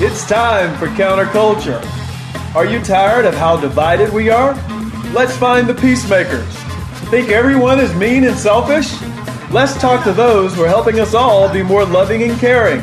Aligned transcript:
It's 0.00 0.24
time 0.28 0.78
for 0.78 0.86
counterculture. 0.86 1.84
Are 2.54 2.64
you 2.64 2.80
tired 2.80 3.24
of 3.24 3.34
how 3.34 3.60
divided 3.60 4.12
we 4.12 4.30
are? 4.30 4.54
Let's 5.12 5.36
find 5.36 5.68
the 5.68 5.74
peacemakers. 5.74 6.46
Think 7.10 7.30
everyone 7.30 7.80
is 7.80 7.92
mean 7.96 8.22
and 8.22 8.36
selfish? 8.36 8.92
Let's 9.50 9.76
talk 9.80 10.04
to 10.04 10.12
those 10.12 10.54
who 10.54 10.62
are 10.62 10.68
helping 10.68 11.00
us 11.00 11.14
all 11.14 11.52
be 11.52 11.64
more 11.64 11.84
loving 11.84 12.22
and 12.22 12.38
caring. 12.38 12.80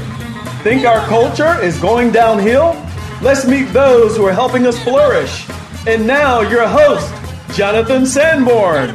Think 0.62 0.86
our 0.86 1.08
culture 1.08 1.58
is 1.64 1.80
going 1.80 2.12
downhill? 2.12 2.74
Let's 3.22 3.48
meet 3.48 3.72
those 3.72 4.18
who 4.18 4.26
are 4.26 4.34
helping 4.34 4.68
us 4.68 4.78
flourish. 4.84 5.48
And 5.88 6.06
now, 6.06 6.42
your 6.42 6.68
host, 6.68 7.14
Jonathan 7.56 8.06
Sanborn. 8.06 8.90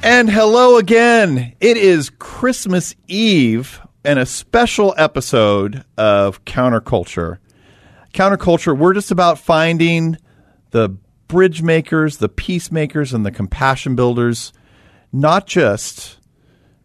And 0.00 0.30
hello 0.30 0.76
again. 0.76 1.56
It 1.58 1.76
is 1.76 2.08
Christmas 2.08 2.94
Eve 3.08 3.80
and 4.06 4.20
a 4.20 4.24
special 4.24 4.94
episode 4.96 5.84
of 5.98 6.44
Counterculture. 6.44 7.38
Counterculture, 8.14 8.78
we're 8.78 8.94
just 8.94 9.10
about 9.10 9.36
finding 9.36 10.16
the 10.70 10.90
bridge 11.26 11.60
makers, 11.60 12.18
the 12.18 12.28
peacemakers, 12.28 13.12
and 13.12 13.26
the 13.26 13.32
compassion 13.32 13.96
builders, 13.96 14.52
not 15.12 15.48
just 15.48 16.18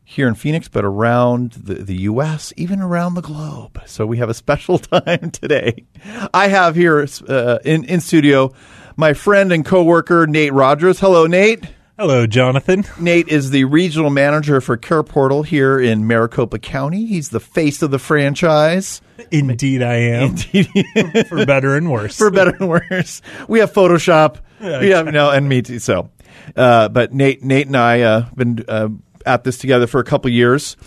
here 0.04 0.28
in 0.28 0.34
Phoenix, 0.34 0.68
but 0.68 0.84
around 0.84 1.52
the, 1.52 1.76
the 1.76 1.96
U.S., 1.98 2.54
even 2.58 2.82
around 2.82 3.14
the 3.14 3.22
globe. 3.22 3.80
So 3.86 4.08
we 4.08 4.18
have 4.18 4.30
a 4.30 4.34
special 4.34 4.80
time 4.80 5.30
today. 5.30 5.86
I 6.34 6.48
have 6.48 6.76
here 6.76 7.08
uh, 7.30 7.60
in, 7.64 7.84
in 7.84 8.02
studio 8.02 8.52
my 8.98 9.14
friend 9.14 9.54
and 9.54 9.64
coworker, 9.64 10.26
Nate 10.26 10.54
Rogers. 10.54 11.00
Hello, 11.00 11.28
Nate. 11.28 11.66
Hello, 12.02 12.26
Jonathan. 12.26 12.84
Nate 13.00 13.28
is 13.28 13.52
the 13.52 13.66
regional 13.66 14.10
manager 14.10 14.60
for 14.60 14.76
Care 14.76 15.04
Portal 15.04 15.44
here 15.44 15.80
in 15.80 16.08
Maricopa 16.08 16.58
County. 16.58 17.06
He's 17.06 17.30
the 17.30 17.40
face 17.40 17.84
of 17.84 17.92
the 17.92 18.00
franchise. 18.00 19.04
Indeed, 19.30 19.84
I 19.84 19.98
am. 19.98 20.36
for 21.28 21.46
better 21.46 21.76
and 21.76 21.92
worse. 21.92 22.18
For 22.18 22.32
better 22.32 22.56
and 22.60 22.68
worse. 22.68 23.22
We 23.48 23.60
have 23.60 23.72
Photoshop. 23.72 24.38
Yeah, 24.60 24.82
have 24.98 25.14
no, 25.14 25.30
and 25.30 25.48
me 25.48 25.62
too. 25.62 25.78
So, 25.78 26.10
uh, 26.56 26.90
but 26.90 27.14
Nate, 27.14 27.44
Nate 27.44 27.68
and 27.68 27.78
I 27.78 28.02
uh, 28.02 28.30
been 28.34 28.66
uh, 28.68 28.90
at 29.24 29.44
this 29.44 29.60
together 29.60 29.86
for 29.86 30.00
a 30.00 30.04
couple 30.04 30.32
years, 30.32 30.78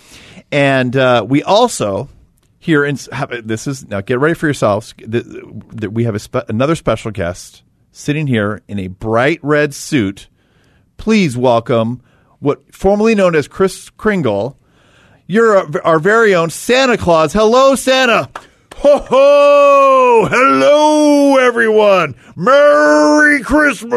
and 0.50 0.96
uh, 0.96 1.24
we 1.28 1.44
also 1.44 2.08
here 2.58 2.84
in 2.84 2.98
have, 3.12 3.46
this 3.46 3.68
is 3.68 3.86
now 3.86 4.00
get 4.00 4.18
ready 4.18 4.34
for 4.34 4.48
yourselves. 4.48 4.92
The, 4.98 5.88
we 5.92 6.02
have 6.02 6.20
spe- 6.20 6.48
another 6.48 6.74
special 6.74 7.12
guest 7.12 7.62
sitting 7.92 8.26
here 8.26 8.62
in 8.66 8.80
a 8.80 8.88
bright 8.88 9.38
red 9.44 9.74
suit 9.74 10.26
please 11.05 11.36
welcome 11.36 12.00
what 12.38 12.74
formerly 12.74 13.14
known 13.14 13.34
as 13.34 13.47
Kris 13.47 13.91
Kringle, 13.91 14.58
you're 15.27 15.55
our, 15.55 15.66
our 15.84 15.98
very 15.98 16.34
own 16.34 16.48
Santa 16.48 16.97
Claus. 16.97 17.34
Hello, 17.34 17.74
Santa. 17.74 18.30
Ho 18.77 18.98
ho! 19.00 20.27
Hello, 20.30 21.36
everyone. 21.36 22.14
Merry 22.36 23.42
Christmas. 23.42 23.92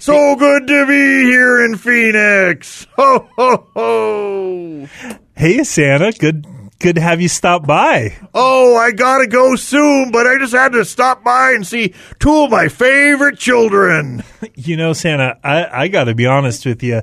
So 0.00 0.34
good 0.40 0.66
to 0.66 0.86
be 0.86 1.22
here 1.22 1.64
in 1.64 1.76
Phoenix. 1.76 2.88
Ho 2.96 3.28
ho 3.36 3.68
ho! 3.76 4.88
Hey, 5.36 5.62
Santa. 5.62 6.10
Good 6.18 6.48
good 6.84 6.96
to 6.96 7.00
have 7.00 7.18
you 7.18 7.28
stop 7.28 7.66
by. 7.66 8.14
Oh, 8.34 8.76
I 8.76 8.90
gotta 8.90 9.26
go 9.26 9.56
soon, 9.56 10.10
but 10.10 10.26
I 10.26 10.36
just 10.38 10.52
had 10.52 10.72
to 10.72 10.84
stop 10.84 11.24
by 11.24 11.52
and 11.52 11.66
see 11.66 11.94
two 12.18 12.44
of 12.44 12.50
my 12.50 12.68
favorite 12.68 13.38
children. 13.38 14.22
You 14.56 14.76
know, 14.76 14.92
Santa, 14.92 15.38
I, 15.42 15.84
I 15.84 15.88
gotta 15.88 16.14
be 16.14 16.26
honest 16.26 16.64
with 16.64 16.82
you. 16.82 17.02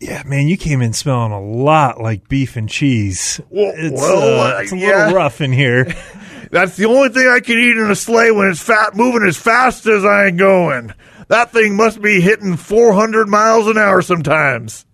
Yeah, 0.00 0.22
man, 0.26 0.48
you 0.48 0.56
came 0.56 0.82
in 0.82 0.92
smelling 0.92 1.32
a 1.32 1.40
lot 1.40 2.00
like 2.00 2.28
beef 2.28 2.56
and 2.56 2.68
cheese. 2.68 3.40
Well, 3.48 3.72
it's, 3.74 4.00
well, 4.00 4.56
uh, 4.56 4.60
it's 4.60 4.72
a 4.72 4.76
yeah. 4.76 4.86
little 5.06 5.14
rough 5.14 5.40
in 5.40 5.52
here. 5.52 5.84
That's 6.50 6.76
the 6.76 6.86
only 6.86 7.08
thing 7.08 7.26
I 7.26 7.40
can 7.40 7.58
eat 7.58 7.76
in 7.76 7.90
a 7.90 7.96
sleigh 7.96 8.32
when 8.32 8.48
it's 8.50 8.60
fat, 8.60 8.96
moving 8.96 9.26
as 9.26 9.36
fast 9.36 9.86
as 9.86 10.04
I'm 10.04 10.36
going. 10.36 10.92
That 11.28 11.52
thing 11.52 11.76
must 11.76 12.02
be 12.02 12.20
hitting 12.20 12.56
400 12.56 13.28
miles 13.28 13.66
an 13.68 13.78
hour 13.78 14.02
sometimes. 14.02 14.84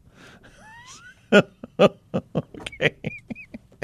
okay. 1.32 2.96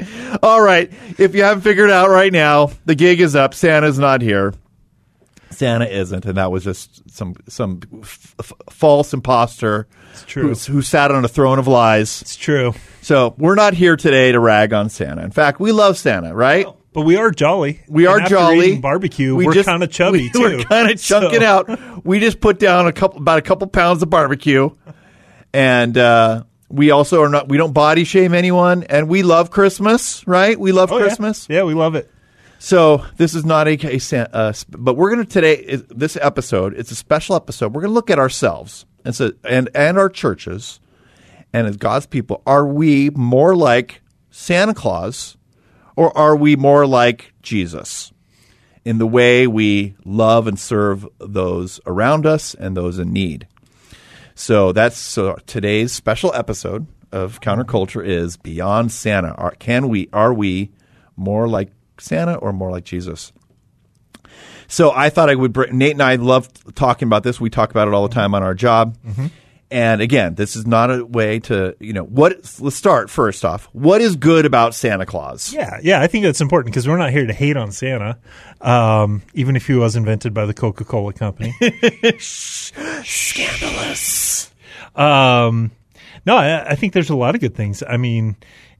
All 0.43 0.61
right. 0.61 0.91
If 1.17 1.35
you 1.35 1.43
haven't 1.43 1.61
figured 1.61 1.89
it 1.89 1.93
out 1.93 2.09
right 2.09 2.31
now, 2.31 2.71
the 2.85 2.95
gig 2.95 3.21
is 3.21 3.35
up. 3.35 3.53
Santa's 3.53 3.99
not 3.99 4.21
here. 4.21 4.53
Santa 5.51 5.85
isn't, 5.85 6.25
and 6.25 6.37
that 6.37 6.51
was 6.51 6.63
just 6.63 7.09
some 7.11 7.35
some 7.47 7.81
f- 8.01 8.35
f- 8.39 8.53
false 8.69 9.13
imposter 9.13 9.87
true. 10.25 10.53
Who, 10.55 10.71
who 10.73 10.81
sat 10.81 11.11
on 11.11 11.25
a 11.25 11.27
throne 11.27 11.59
of 11.59 11.67
lies. 11.67 12.21
It's 12.21 12.35
true. 12.37 12.73
So 13.01 13.35
we're 13.37 13.55
not 13.55 13.73
here 13.73 13.95
today 13.97 14.31
to 14.31 14.39
rag 14.39 14.71
on 14.73 14.89
Santa. 14.89 15.21
In 15.23 15.31
fact, 15.31 15.59
we 15.59 15.71
love 15.73 15.97
Santa, 15.97 16.33
right? 16.33 16.65
But 16.93 17.01
we 17.01 17.15
are 17.17 17.31
jolly. 17.31 17.81
We 17.87 18.05
And 18.05 18.13
are 18.15 18.19
after 18.21 18.35
jolly. 18.35 18.77
barbecue. 18.77 19.35
We 19.35 19.45
We 19.47 19.59
are 19.59 19.63
kind 19.63 19.83
of 19.83 19.91
chubby 19.91 20.23
we, 20.23 20.29
too. 20.31 20.39
We're 20.57 20.63
kind 20.63 20.89
of 20.89 20.99
chunking 21.01 21.41
So- 21.41 21.45
out. 21.45 22.05
We 22.05 22.19
just 22.19 22.39
put 22.41 22.57
down 22.59 22.87
a 22.87 22.91
couple, 22.93 23.19
about 23.21 23.37
a 23.39 23.41
couple 23.41 23.67
pounds 23.67 24.01
of 24.03 24.09
barbecue, 24.09 24.69
and 25.53 25.97
uh, 25.97 26.43
we 26.71 26.91
also 26.91 27.21
are 27.23 27.29
not. 27.29 27.49
We 27.49 27.57
don't 27.57 27.73
body 27.73 28.03
shame 28.03 28.33
anyone, 28.33 28.83
and 28.83 29.07
we 29.09 29.23
love 29.23 29.51
Christmas, 29.51 30.25
right? 30.27 30.59
We 30.59 30.71
love 30.71 30.91
Oh. 30.91 30.99
Christmas. 30.99 31.47
Yeah, 31.49 31.63
we 31.63 31.73
love 31.73 31.95
it. 31.95 32.09
So 32.59 33.03
this 33.17 33.33
is 33.33 33.43
not 33.43 33.67
a 33.67 33.75
case, 33.77 34.13
uh, 34.13 34.53
but 34.69 34.95
we're 34.95 35.09
going 35.13 35.25
to 35.25 35.29
today. 35.31 35.81
This 35.89 36.15
episode, 36.21 36.75
it's 36.77 36.91
a 36.91 36.95
special 36.95 37.35
episode. 37.35 37.73
We're 37.73 37.81
going 37.81 37.89
to 37.91 37.95
look 37.95 38.09
at 38.11 38.19
ourselves 38.19 38.85
and 39.03 39.15
so 39.15 39.31
and 39.43 39.69
and 39.73 39.97
our 39.97 40.09
churches, 40.09 40.79
and 41.53 41.65
as 41.67 41.77
God's 41.77 42.05
people, 42.05 42.43
are 42.45 42.65
we 42.67 43.09
more 43.11 43.55
like 43.55 44.01
Santa 44.29 44.73
Claus, 44.75 45.37
or 45.95 46.15
are 46.15 46.35
we 46.35 46.55
more 46.55 46.85
like 46.85 47.33
Jesus 47.41 48.11
in 48.85 48.97
the 48.99 49.07
way 49.07 49.47
we 49.47 49.95
love 50.05 50.45
and 50.47 50.59
serve 50.59 51.07
those 51.19 51.79
around 51.87 52.25
us 52.27 52.53
and 52.53 52.77
those 52.77 52.99
in 52.99 53.11
need? 53.11 53.47
So 54.41 54.71
that's 54.71 54.97
so 54.97 55.37
today's 55.45 55.91
special 55.91 56.33
episode 56.33 56.87
of 57.11 57.41
Counterculture 57.41 58.03
is 58.03 58.37
Beyond 58.37 58.91
Santa. 58.91 59.35
Are, 59.35 59.51
can 59.51 59.87
we 59.87 60.09
are 60.11 60.33
we 60.33 60.71
more 61.15 61.47
like 61.47 61.69
Santa 61.99 62.37
or 62.37 62.51
more 62.51 62.71
like 62.71 62.83
Jesus? 62.83 63.33
So 64.67 64.93
I 64.93 65.11
thought 65.11 65.29
I 65.29 65.35
would 65.35 65.53
bring 65.53 65.77
Nate 65.77 65.91
and 65.91 66.01
I 66.01 66.15
love 66.15 66.49
talking 66.73 67.07
about 67.07 67.21
this. 67.21 67.39
We 67.39 67.51
talk 67.51 67.69
about 67.69 67.87
it 67.87 67.93
all 67.93 68.07
the 68.07 68.15
time 68.15 68.33
on 68.33 68.41
our 68.41 68.55
job. 68.55 68.97
Mm-hmm. 69.05 69.27
And 69.71 70.01
again, 70.01 70.35
this 70.35 70.57
is 70.57 70.67
not 70.67 70.91
a 70.91 71.05
way 71.05 71.39
to, 71.39 71.77
you 71.79 71.93
know, 71.93 72.03
what 72.03 72.33
let's 72.59 72.75
start 72.75 73.09
first 73.09 73.45
off. 73.45 73.69
What 73.71 74.01
is 74.01 74.17
good 74.17 74.45
about 74.45 74.75
Santa 74.75 75.05
Claus? 75.05 75.53
Yeah, 75.53 75.79
yeah, 75.81 76.01
I 76.01 76.07
think 76.07 76.25
that's 76.25 76.41
important 76.41 76.73
because 76.73 76.89
we're 76.89 76.97
not 76.97 77.11
here 77.11 77.25
to 77.25 77.33
hate 77.33 77.55
on 77.55 77.71
Santa, 77.71 78.19
um, 78.59 79.21
even 79.33 79.55
if 79.55 79.67
he 79.67 79.73
was 79.75 79.95
invented 79.95 80.33
by 80.33 80.45
the 80.45 80.53
Coca 80.53 80.83
Cola 80.83 81.13
Company. 81.13 81.53
Scandalous. 83.03 84.51
Um, 84.93 85.71
no, 86.25 86.35
I, 86.35 86.71
I 86.71 86.75
think 86.75 86.91
there's 86.91 87.09
a 87.09 87.15
lot 87.15 87.35
of 87.35 87.41
good 87.41 87.55
things. 87.55 87.81
I 87.87 87.95
mean, 87.95 88.35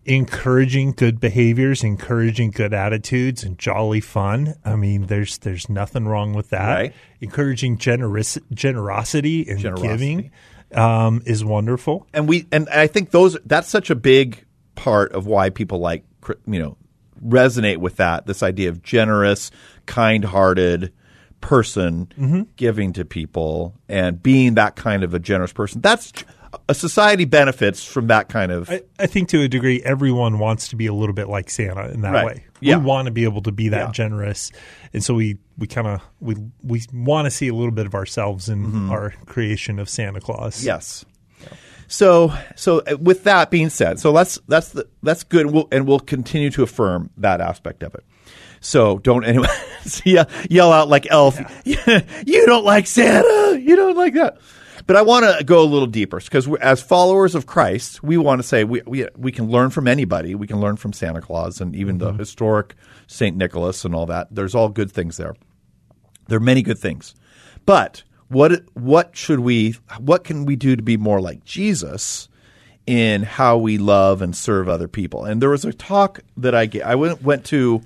encouraging 0.06 0.92
good 0.92 1.20
behaviors, 1.22 1.84
encouraging 1.86 2.52
good 2.52 2.74
attitudes, 2.74 3.44
and 3.44 3.58
jolly 3.58 4.02
fun. 4.02 4.56
I 4.66 4.76
mean, 4.76 5.08
there's 5.08 5.38
there's 5.38 5.70
nothing 5.70 6.06
wrong 6.06 6.34
with 6.34 6.50
that. 6.50 6.76
Right. 6.76 6.94
Encouraging 7.22 7.78
generous 7.78 8.38
generosity 8.54 9.48
and 9.48 9.60
Generosity. 9.60 9.88
giving 9.88 10.32
um, 10.74 11.22
is 11.26 11.44
wonderful. 11.44 12.08
and 12.14 12.28
we 12.28 12.48
and 12.52 12.70
I 12.70 12.88
think 12.88 13.12
those 13.12 13.38
that's 13.46 13.68
such 13.70 13.90
a 13.90 13.96
big 13.96 14.46
part 14.76 15.12
of 15.14 15.26
why 15.28 15.50
people 15.50 15.80
like 15.80 16.04
you 16.46 16.60
know 16.60 16.78
resonate 17.24 17.78
with 17.78 17.98
that 17.98 18.26
this 18.26 18.42
idea 18.44 18.70
of 18.70 18.82
generous, 18.82 19.52
kind-hearted 19.86 20.92
person 21.42 22.48
giving 22.56 22.94
to 22.94 23.04
people 23.04 23.74
and 23.90 24.22
being 24.22 24.54
that 24.56 24.76
kind 24.76 25.04
of 25.04 25.14
a 25.14 25.20
generous 25.20 25.52
person. 25.52 25.82
That's 25.82 26.14
a 26.68 26.74
society 26.74 27.26
benefits 27.26 27.84
from 27.84 28.08
that 28.08 28.28
kind 28.30 28.52
of 28.52 28.70
I, 28.70 28.82
I 29.00 29.08
think 29.08 29.30
to 29.30 29.42
a 29.42 29.48
degree, 29.48 29.82
everyone 29.84 30.40
wants 30.40 30.68
to 30.70 30.76
be 30.76 30.86
a 30.88 30.94
little 30.94 31.14
bit 31.16 31.28
like 31.30 31.50
Santa 31.50 31.90
in 31.92 32.02
that 32.02 32.12
Right. 32.12 32.26
way. 32.26 32.46
Yeah. 32.60 32.78
We 32.78 32.86
want 32.86 33.06
to 33.08 33.12
be 33.12 33.24
able 33.24 33.42
to 33.44 33.52
be 33.52 33.70
that 33.70 33.88
Yeah. 33.88 33.92
generous, 33.92 34.52
and 34.94 35.04
so 35.04 35.14
we 35.14 35.38
we 35.58 35.68
kind 35.68 35.88
of 35.88 36.02
we 36.20 36.36
we 36.64 36.82
want 36.94 37.26
to 37.26 37.32
see 37.32 37.48
a 37.48 37.54
little 37.54 37.72
bit 37.72 37.86
of 37.86 37.96
ourselves 37.96 38.50
in 38.50 38.66
Mm-hmm. 38.66 38.92
our 38.92 39.14
creation 39.26 39.80
of 39.80 39.90
Santa 39.90 40.20
Claus. 40.20 40.64
yes. 40.64 41.06
So, 41.88 42.34
so 42.56 42.80
uh, 42.90 42.96
with 42.98 43.26
that 43.26 43.52
being 43.52 43.70
said, 43.70 44.00
so 44.00 44.14
that's 44.14 44.40
that's 44.48 44.70
the, 44.70 44.88
that's 45.04 45.24
good, 45.24 45.48
and 45.48 45.54
we'll, 45.54 45.68
and 45.74 45.86
we'll 45.86 46.00
continue 46.00 46.50
to 46.52 46.64
affirm 46.64 47.10
that 47.18 47.42
aspect 47.42 47.84
of 47.84 47.94
it. 47.96 48.06
So 48.62 49.00
don't 49.00 49.26
anyone 49.26 49.50
yell, 50.06 50.30
yell 50.50 50.72
out 50.72 50.88
like 50.88 51.08
Elf. 51.10 51.40
you 51.66 52.46
don't 52.46 52.64
like 52.64 52.88
Santa. 52.88 53.60
You 53.60 53.76
don't 53.76 53.98
like 53.98 54.14
that. 54.14 54.38
But 54.88 54.96
I 54.96 55.02
want 55.02 55.26
to 55.26 55.44
go 55.44 55.62
a 55.62 55.66
little 55.66 55.88
deeper 55.88 56.20
because 56.20 56.48
as 56.60 56.82
followers 56.82 57.36
of 57.36 57.46
Christ, 57.46 58.04
we 58.04 58.18
want 58.18 58.42
to 58.42 58.48
say 58.48 58.64
we, 58.64 58.82
we 58.86 59.08
we 59.16 59.32
can 59.32 59.50
learn 59.50 59.70
from 59.70 59.88
anybody. 59.88 60.36
We 60.36 60.48
can 60.48 60.60
learn 60.60 60.76
from 60.76 60.94
Santa 60.94 61.22
Claus 61.22 61.62
and 61.62 61.76
even 61.76 61.98
the 61.98 62.10
mm-hmm. 62.10 62.20
historic 62.20 62.76
Saint 63.08 63.38
Nicholas 63.38 63.86
and 63.86 63.94
all 63.94 64.06
that. 64.08 64.28
There's 64.32 64.56
all 64.56 64.70
good 64.70 64.92
things 64.92 65.18
there. 65.18 65.36
There 66.28 66.38
are 66.38 66.42
many 66.42 66.62
good 66.62 66.80
things, 66.80 67.16
but 67.66 68.04
what 68.28 68.64
what 68.74 69.16
should 69.16 69.40
we 69.40 69.76
what 70.00 70.24
can 70.24 70.46
we 70.46 70.56
do 70.56 70.76
to 70.76 70.84
be 70.84 70.98
more 70.98 71.22
like 71.22 71.44
Jesus 71.44 72.30
in 72.88 73.24
how 73.24 73.58
we 73.58 73.78
love 73.78 74.22
and 74.22 74.36
serve 74.36 74.68
other 74.68 74.88
people? 74.88 75.26
And 75.26 75.42
there 75.42 75.50
was 75.50 75.66
a 75.66 75.74
talk 75.74 76.22
that 76.38 76.56
I 76.56 76.70
I 76.84 76.96
went 76.96 77.22
went 77.22 77.46
to 77.46 77.82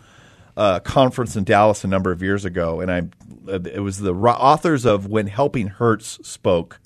a 0.58 0.80
conference 0.80 1.36
in 1.36 1.44
Dallas 1.44 1.84
a 1.84 1.88
number 1.88 2.12
of 2.12 2.22
years 2.22 2.46
ago, 2.46 2.82
and 2.82 2.92
I 2.92 3.04
it 3.48 3.82
was 3.82 4.00
the 4.00 4.14
authors 4.14 4.86
of 4.86 5.08
When 5.08 5.28
Helping 5.28 5.68
Hurts 5.68 6.20
spoke. 6.28 6.80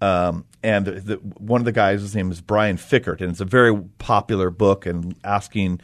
Um, 0.00 0.46
and 0.64 0.86
the, 0.86 1.16
one 1.38 1.60
of 1.60 1.64
the 1.64 1.72
guys, 1.72 2.00
his 2.00 2.14
name 2.14 2.32
is 2.32 2.40
Brian 2.40 2.76
Fikkert, 2.76 3.20
and 3.20 3.30
it's 3.30 3.40
a 3.40 3.44
very 3.44 3.76
popular 3.98 4.50
book 4.50 4.86
and 4.86 5.14
asking, 5.22 5.80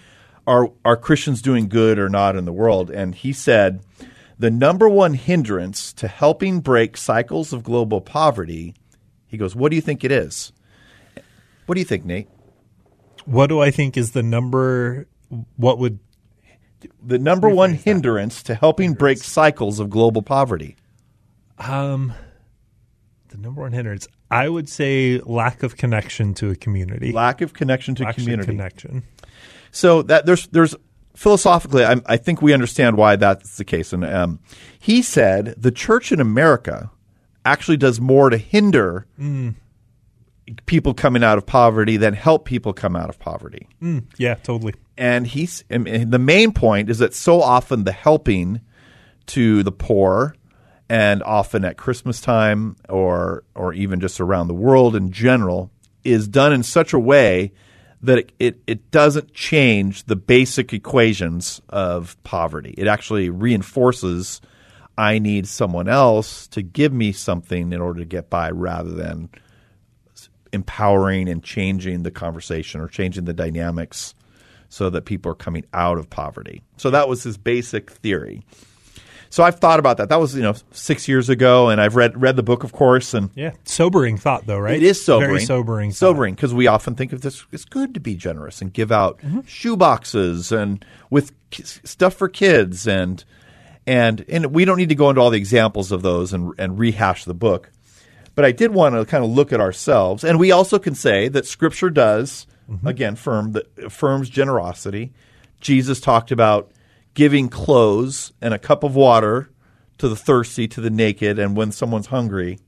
are 0.46 0.72
are 0.84 0.96
Christians 0.96 1.42
doing 1.42 1.68
good 1.68 1.98
or 1.98 2.08
not 2.08 2.34
in 2.36 2.44
the 2.44 2.52
world? 2.52 2.90
And 2.90 3.14
he 3.14 3.32
said, 3.32 3.82
the 4.38 4.50
number 4.50 4.88
one 4.88 5.14
hindrance 5.14 5.92
to 5.94 6.08
helping 6.08 6.60
break 6.60 6.96
cycles 6.96 7.52
of 7.52 7.62
global 7.62 8.00
poverty, 8.00 8.74
he 9.26 9.36
goes, 9.36 9.54
what 9.54 9.70
do 9.70 9.76
you 9.76 9.82
think 9.82 10.04
it 10.04 10.12
is? 10.12 10.52
What 11.66 11.74
do 11.74 11.80
you 11.80 11.84
think, 11.84 12.04
Nate? 12.04 12.28
What 13.24 13.48
do 13.48 13.60
I 13.60 13.70
think 13.70 13.96
is 13.96 14.12
the 14.12 14.22
number? 14.22 15.06
What 15.56 15.78
would 15.78 15.98
The 17.04 17.18
number 17.18 17.48
one 17.48 17.74
hindrance 17.74 18.42
to 18.44 18.54
helping 18.54 18.94
break 18.94 19.18
cycles 19.18 19.80
of 19.80 19.90
global 19.90 20.22
poverty. 20.22 20.76
um 21.58 22.12
the 23.28 23.36
number 23.36 23.60
one 23.62 23.72
hindrance? 23.72 24.06
I 24.30 24.48
would 24.48 24.68
say 24.68 25.20
lack 25.24 25.62
of 25.62 25.76
connection 25.76 26.34
to 26.34 26.50
a 26.50 26.56
community. 26.56 27.12
Lack 27.12 27.40
of 27.40 27.52
connection 27.52 27.94
to 27.96 28.04
Lack 28.04 28.14
community. 28.14 28.50
connection. 28.52 29.02
So 29.70 30.02
that 30.02 30.24
there's 30.26 30.46
there's 30.48 30.74
philosophically, 31.14 31.84
I, 31.84 32.00
I 32.06 32.16
think 32.16 32.40
we 32.40 32.54
understand 32.54 32.96
why 32.96 33.16
that's 33.16 33.56
the 33.56 33.64
case. 33.64 33.92
And 33.92 34.04
um, 34.04 34.38
he 34.78 35.02
said 35.02 35.54
the 35.58 35.70
church 35.72 36.12
in 36.12 36.20
America 36.20 36.90
actually 37.44 37.76
does 37.76 38.00
more 38.00 38.30
to 38.30 38.36
hinder 38.38 39.06
people 40.66 40.94
coming 40.94 41.24
out 41.24 41.36
of 41.38 41.44
poverty 41.44 41.96
than 41.96 42.14
help 42.14 42.44
people 42.44 42.72
come 42.72 42.94
out 42.96 43.08
of 43.10 43.18
poverty. 43.18 43.66
Yeah, 44.16 44.34
totally. 44.36 44.74
And 44.98 45.28
he's 45.28 45.62
the 45.68 46.18
main 46.18 46.52
point 46.52 46.90
is 46.90 46.98
that 46.98 47.14
so 47.14 47.40
often 47.40 47.84
the 47.84 47.92
helping 47.92 48.60
to 49.26 49.62
the 49.62 49.70
poor 49.70 50.34
and 50.88 51.22
often 51.22 51.64
at 51.64 51.76
Christmas 51.76 52.20
time 52.20 52.76
or 52.88 53.44
or 53.54 53.72
even 53.72 54.00
just 54.00 54.20
around 54.20 54.48
the 54.48 54.54
world 54.54 54.96
in 54.96 55.12
general 55.12 55.70
is 56.02 56.26
done 56.26 56.52
in 56.52 56.64
such 56.64 56.92
a 56.92 56.98
way 56.98 57.52
that 58.02 58.18
it, 58.18 58.32
it, 58.40 58.60
it 58.66 58.90
doesn't 58.90 59.32
change 59.34 60.04
the 60.04 60.16
basic 60.16 60.72
equations 60.72 61.60
of 61.68 62.20
poverty. 62.24 62.74
It 62.76 62.88
actually 62.88 63.30
reinforces 63.30 64.40
I 64.96 65.20
need 65.20 65.46
someone 65.46 65.88
else 65.88 66.48
to 66.48 66.62
give 66.62 66.92
me 66.92 67.12
something 67.12 67.72
in 67.72 67.80
order 67.80 68.00
to 68.00 68.04
get 68.04 68.28
by 68.28 68.50
rather 68.50 68.90
than 68.90 69.28
empowering 70.52 71.28
and 71.28 71.44
changing 71.44 72.02
the 72.02 72.10
conversation 72.10 72.80
or 72.80 72.88
changing 72.88 73.24
the 73.24 73.32
dynamics 73.32 74.16
so 74.68 74.90
that 74.90 75.04
people 75.04 75.32
are 75.32 75.34
coming 75.36 75.64
out 75.72 75.98
of 75.98 76.10
poverty. 76.10 76.62
So 76.76 76.90
that 76.90 77.08
was 77.08 77.22
his 77.22 77.36
basic 77.38 77.90
theory. 77.90 78.42
So 79.30 79.42
I've 79.42 79.56
thought 79.60 79.78
about 79.78 79.98
that. 79.98 80.08
That 80.08 80.20
was 80.20 80.34
you 80.34 80.40
know 80.42 80.54
six 80.70 81.06
years 81.06 81.28
ago, 81.28 81.68
and 81.68 81.80
I've 81.82 81.96
read 81.96 82.18
read 82.20 82.36
the 82.36 82.42
book, 82.42 82.64
of 82.64 82.72
course, 82.72 83.12
and 83.12 83.28
Yeah, 83.34 83.52
sobering 83.64 84.16
thought 84.16 84.46
though, 84.46 84.58
right? 84.58 84.76
it 84.76 84.82
is 84.82 85.04
sobering, 85.04 85.30
Very 85.32 85.40
sobering. 85.44 85.90
thought. 85.90 85.96
sobering 85.96 86.34
because 86.34 86.54
we 86.54 86.66
often 86.66 86.94
think 86.94 87.12
of 87.12 87.20
this. 87.20 87.44
It's 87.52 87.66
good 87.66 87.92
to 87.94 88.00
be 88.00 88.14
generous 88.14 88.62
and 88.62 88.72
give 88.72 88.90
out 88.90 89.18
Mm-hmm. 89.18 89.40
shoe 89.46 89.76
boxes 89.76 90.50
and 90.50 90.82
with 91.10 91.32
k- 91.50 91.62
stuff 91.64 92.14
for 92.14 92.28
kids 92.28 92.88
and 92.88 93.22
and 93.86 94.24
and 94.30 94.46
we 94.46 94.64
don't 94.64 94.78
need 94.78 94.88
to 94.88 94.94
go 94.94 95.10
into 95.10 95.20
all 95.20 95.28
the 95.30 95.36
examples 95.38 95.92
of 95.92 96.00
those 96.00 96.32
and 96.32 96.54
and 96.58 96.78
rehash 96.78 97.24
the 97.26 97.34
book. 97.34 97.70
But 98.34 98.46
I 98.46 98.52
did 98.52 98.72
want 98.72 98.94
to 98.94 99.04
kind 99.04 99.22
of 99.24 99.30
look 99.30 99.52
at 99.52 99.60
ourselves, 99.60 100.24
and 100.24 100.38
we 100.38 100.52
also 100.52 100.78
can 100.78 100.94
say 100.94 101.28
that 101.28 101.44
Scripture 101.44 101.90
does 101.90 102.46
Mm-hmm. 102.68 102.86
again 102.86 103.16
firm 103.16 103.52
that 103.52 103.66
affirms 103.78 104.28
generosity. 104.28 105.12
Jesus 105.60 106.00
talked 106.00 106.30
about 106.30 106.70
giving 107.14 107.48
clothes 107.48 108.32
and 108.42 108.52
a 108.52 108.58
cup 108.58 108.84
of 108.84 108.94
water 108.94 109.50
to 109.96 110.08
the 110.08 110.14
thirsty, 110.16 110.68
to 110.68 110.80
the 110.80 110.90
naked, 110.90 111.38
and 111.38 111.56
when 111.56 111.72
someone's 111.72 112.08
hungry. 112.08 112.58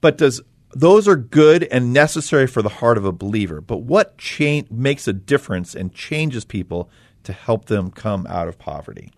But 0.00 0.16
does 0.16 0.40
those 0.72 1.08
are 1.08 1.16
good 1.16 1.64
and 1.64 1.92
necessary 1.92 2.46
for 2.46 2.62
the 2.62 2.68
heart 2.68 2.96
of 2.96 3.04
a 3.04 3.12
believer. 3.12 3.60
But 3.60 3.78
what 3.78 4.16
cha- 4.18 4.62
makes 4.70 5.08
a 5.08 5.12
difference 5.12 5.74
and 5.74 5.92
changes 5.92 6.44
people 6.44 6.88
to 7.24 7.32
help 7.32 7.66
them 7.66 7.90
come 7.90 8.26
out 8.28 8.48
of 8.48 8.58
poverty? 8.58 9.10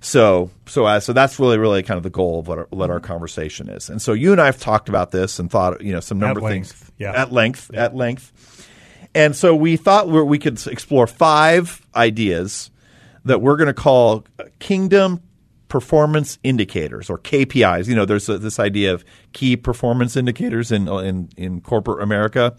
So, 0.00 0.50
so, 0.66 0.86
uh, 0.86 1.00
so 1.00 1.12
that's 1.12 1.38
really, 1.38 1.58
really 1.58 1.82
kind 1.82 1.98
of 1.98 2.02
the 2.02 2.10
goal 2.10 2.40
of 2.40 2.48
what 2.48 2.58
our, 2.58 2.66
what 2.70 2.90
our 2.90 3.00
conversation 3.00 3.68
is. 3.68 3.90
And 3.90 4.00
so, 4.00 4.14
you 4.14 4.32
and 4.32 4.40
I 4.40 4.46
have 4.46 4.58
talked 4.58 4.88
about 4.88 5.10
this 5.10 5.38
and 5.38 5.50
thought, 5.50 5.82
you 5.82 5.92
know, 5.92 6.00
some 6.00 6.18
number 6.18 6.40
of 6.40 6.44
length, 6.44 6.72
things 6.72 6.92
yeah. 6.98 7.12
at 7.12 7.32
length, 7.32 7.70
at 7.74 7.94
length. 7.94 8.66
And 9.14 9.36
so, 9.36 9.54
we 9.54 9.76
thought 9.76 10.08
we 10.08 10.22
we 10.22 10.38
could 10.38 10.66
explore 10.66 11.06
five 11.06 11.84
ideas 11.94 12.70
that 13.26 13.42
we're 13.42 13.56
going 13.56 13.66
to 13.66 13.74
call 13.74 14.24
kingdom 14.58 15.20
performance 15.68 16.38
indicators 16.42 17.08
or 17.08 17.18
KPIs. 17.18 17.86
You 17.86 17.94
know, 17.94 18.04
there's 18.04 18.28
a, 18.28 18.38
this 18.38 18.58
idea 18.58 18.94
of 18.94 19.04
key 19.32 19.56
performance 19.56 20.16
indicators 20.16 20.72
in 20.72 20.88
in 20.88 21.28
in 21.36 21.60
corporate 21.60 22.02
America, 22.02 22.56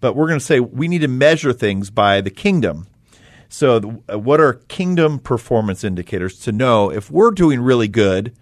but 0.00 0.14
we're 0.14 0.28
going 0.28 0.38
to 0.38 0.44
say 0.44 0.60
we 0.60 0.86
need 0.86 1.00
to 1.00 1.08
measure 1.08 1.52
things 1.52 1.90
by 1.90 2.20
the 2.20 2.30
kingdom. 2.30 2.86
So, 3.48 4.02
uh, 4.12 4.18
what 4.18 4.40
are 4.40 4.54
kingdom 4.68 5.18
performance 5.18 5.84
indicators 5.84 6.38
to 6.40 6.52
know 6.52 6.90
if 6.90 7.10
we're 7.10 7.30
doing 7.30 7.60
really 7.60 7.88
good, 7.88 8.34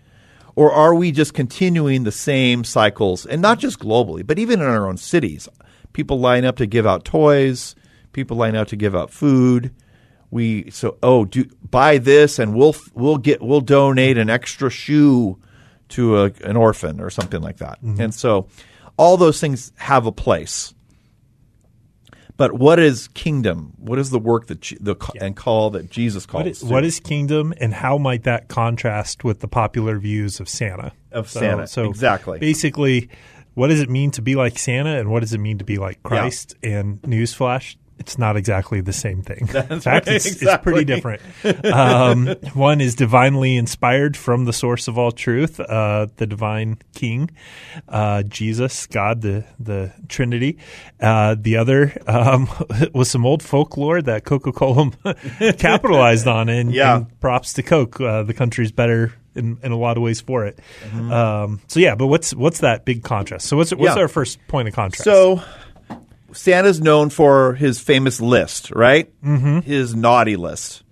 or 0.57 0.73
are 0.73 0.95
we 0.95 1.13
just 1.13 1.35
continuing 1.35 2.05
the 2.05 2.13
same 2.13 2.65
cycles, 2.65 3.27
and 3.27 3.43
not 3.43 3.59
just 3.59 3.79
globally, 3.79 4.27
but 4.27 4.39
even 4.39 4.61
in 4.61 4.67
our 4.67 4.89
own 4.89 4.97
cities? 4.97 5.49
People 5.93 6.19
line 6.19 6.45
up 6.45 6.57
to 6.57 6.67
give 6.67 6.87
out 6.87 7.05
toys. 7.05 7.75
People 8.13 8.37
line 8.37 8.57
up 8.57 8.69
to 8.69 8.77
give 8.77 8.95
out 8.95 9.11
food. 9.11 9.73
We 10.31 10.71
so 10.71 10.99
oh 11.03 11.25
do 11.25 11.45
buy 11.71 11.99
this 11.99 12.41
and 12.41 12.55
we'll 12.57 12.75
we'll 12.95 13.19
get 13.19 13.41
we'll 13.41 13.61
donate 13.61 14.19
an 14.19 14.29
extra 14.29 14.69
shoe 14.69 15.39
to 15.91 16.19
a, 16.19 16.33
an 16.43 16.57
orphan 16.57 17.01
or 17.01 17.11
something 17.11 17.41
like 17.41 17.59
that. 17.59 17.79
And 18.01 18.13
so 18.13 18.49
all 18.97 19.17
those 19.17 19.41
things 19.41 19.73
have 19.77 20.07
a 20.07 20.13
place. 20.13 20.75
But 22.37 22.55
what 22.55 22.81
is 22.81 23.09
kingdom? 23.09 23.75
What 23.77 23.99
is 23.99 24.11
the 24.11 24.19
work 24.19 24.47
that 24.49 24.61
the 24.81 24.97
and 25.21 25.37
call 25.37 25.71
that 25.71 25.91
Jesus 25.91 26.27
calls? 26.27 26.43
What 26.43 26.51
is, 26.51 26.65
what 26.65 26.85
is 26.85 26.99
kingdom, 26.99 27.55
and 27.61 27.73
how 27.73 27.97
might 27.97 28.25
that 28.25 28.49
contrast 28.49 29.23
with 29.23 29.41
the 29.41 29.49
popular 29.49 29.99
views 29.99 30.41
of 30.41 30.49
Santa? 30.49 30.93
Of 31.13 31.31
Santa, 31.31 31.69
so 31.69 31.85
exactly. 31.89 32.41
Basically, 32.41 33.09
what 33.55 33.69
does 33.69 33.81
it 33.81 33.89
mean 33.89 34.11
to 34.13 34.23
be 34.23 34.35
like 34.35 34.59
Santa, 34.59 34.99
and 34.99 35.11
what 35.11 35.21
does 35.21 35.33
it 35.33 35.39
mean 35.39 35.59
to 35.59 35.65
be 35.65 35.79
like 35.79 36.03
Christ? 36.03 36.57
And 36.63 37.01
newsflash, 37.03 37.77
it's 37.99 38.19
not 38.19 38.37
exactly 38.37 38.81
the 38.81 38.93
same 38.93 39.23
thing. 39.23 39.41
In 39.71 39.81
fact, 39.81 39.87
right, 39.87 40.09
it's, 40.09 40.27
it's 40.43 40.57
pretty 40.63 40.85
different. 40.85 41.23
Um, 41.65 42.27
one 42.55 42.81
is 42.81 42.95
divinely 42.95 43.57
inspired 43.57 44.17
from 44.17 44.45
the 44.47 44.53
source 44.53 44.89
of 44.89 44.99
all 44.99 45.13
truth, 45.13 45.61
uh, 45.61 46.09
the 46.17 46.27
divine 46.27 46.79
King, 46.95 47.31
uh, 47.89 48.23
Jesus, 48.25 48.87
God, 48.87 49.21
the 49.23 49.45
the 49.61 49.93
Trinity. 50.09 50.59
Uh, 51.01 51.37
the 51.39 51.57
other 51.57 51.93
um, 52.07 52.49
was 52.95 53.11
some 53.11 53.25
old 53.25 53.43
folklore 53.43 54.03
that 54.03 54.25
Coca 54.25 54.53
Cola 54.53 54.91
capitalized 55.59 56.27
on, 56.27 56.49
and, 56.49 56.73
Yeah. 56.73 56.97
and 56.97 57.21
props 57.21 57.53
to 57.55 57.63
Coke. 57.63 58.01
Uh, 58.01 58.23
the 58.23 58.35
country's 58.35 58.73
better. 58.73 59.13
In, 59.37 59.59
in 59.65 59.73
a 59.73 59.77
lot 59.77 59.97
of 59.97 60.03
ways 60.05 60.21
for 60.21 60.47
it, 60.47 60.61
Mm-hmm. 60.85 61.13
um, 61.13 61.61
so 61.67 61.81
yeah. 61.81 61.97
But 61.97 62.07
what's 62.07 62.33
what's 62.37 62.61
that 62.61 62.85
big 62.85 63.03
contrast? 63.03 63.47
So 63.49 63.57
what's 63.57 63.73
what's 63.75 63.97
Yeah. 63.97 64.03
our 64.03 64.07
first 64.07 64.39
point 64.47 64.69
of 64.69 64.75
contrast? 64.75 65.03
So 65.03 65.43
Santa's 66.35 66.81
known 66.81 67.11
for 67.11 67.55
his 67.55 67.81
famous 67.81 68.21
list, 68.21 68.71
right? 68.73 69.11
Mm-hmm. 69.23 69.61
His 69.61 69.95
naughty 69.95 70.37
list. 70.37 70.83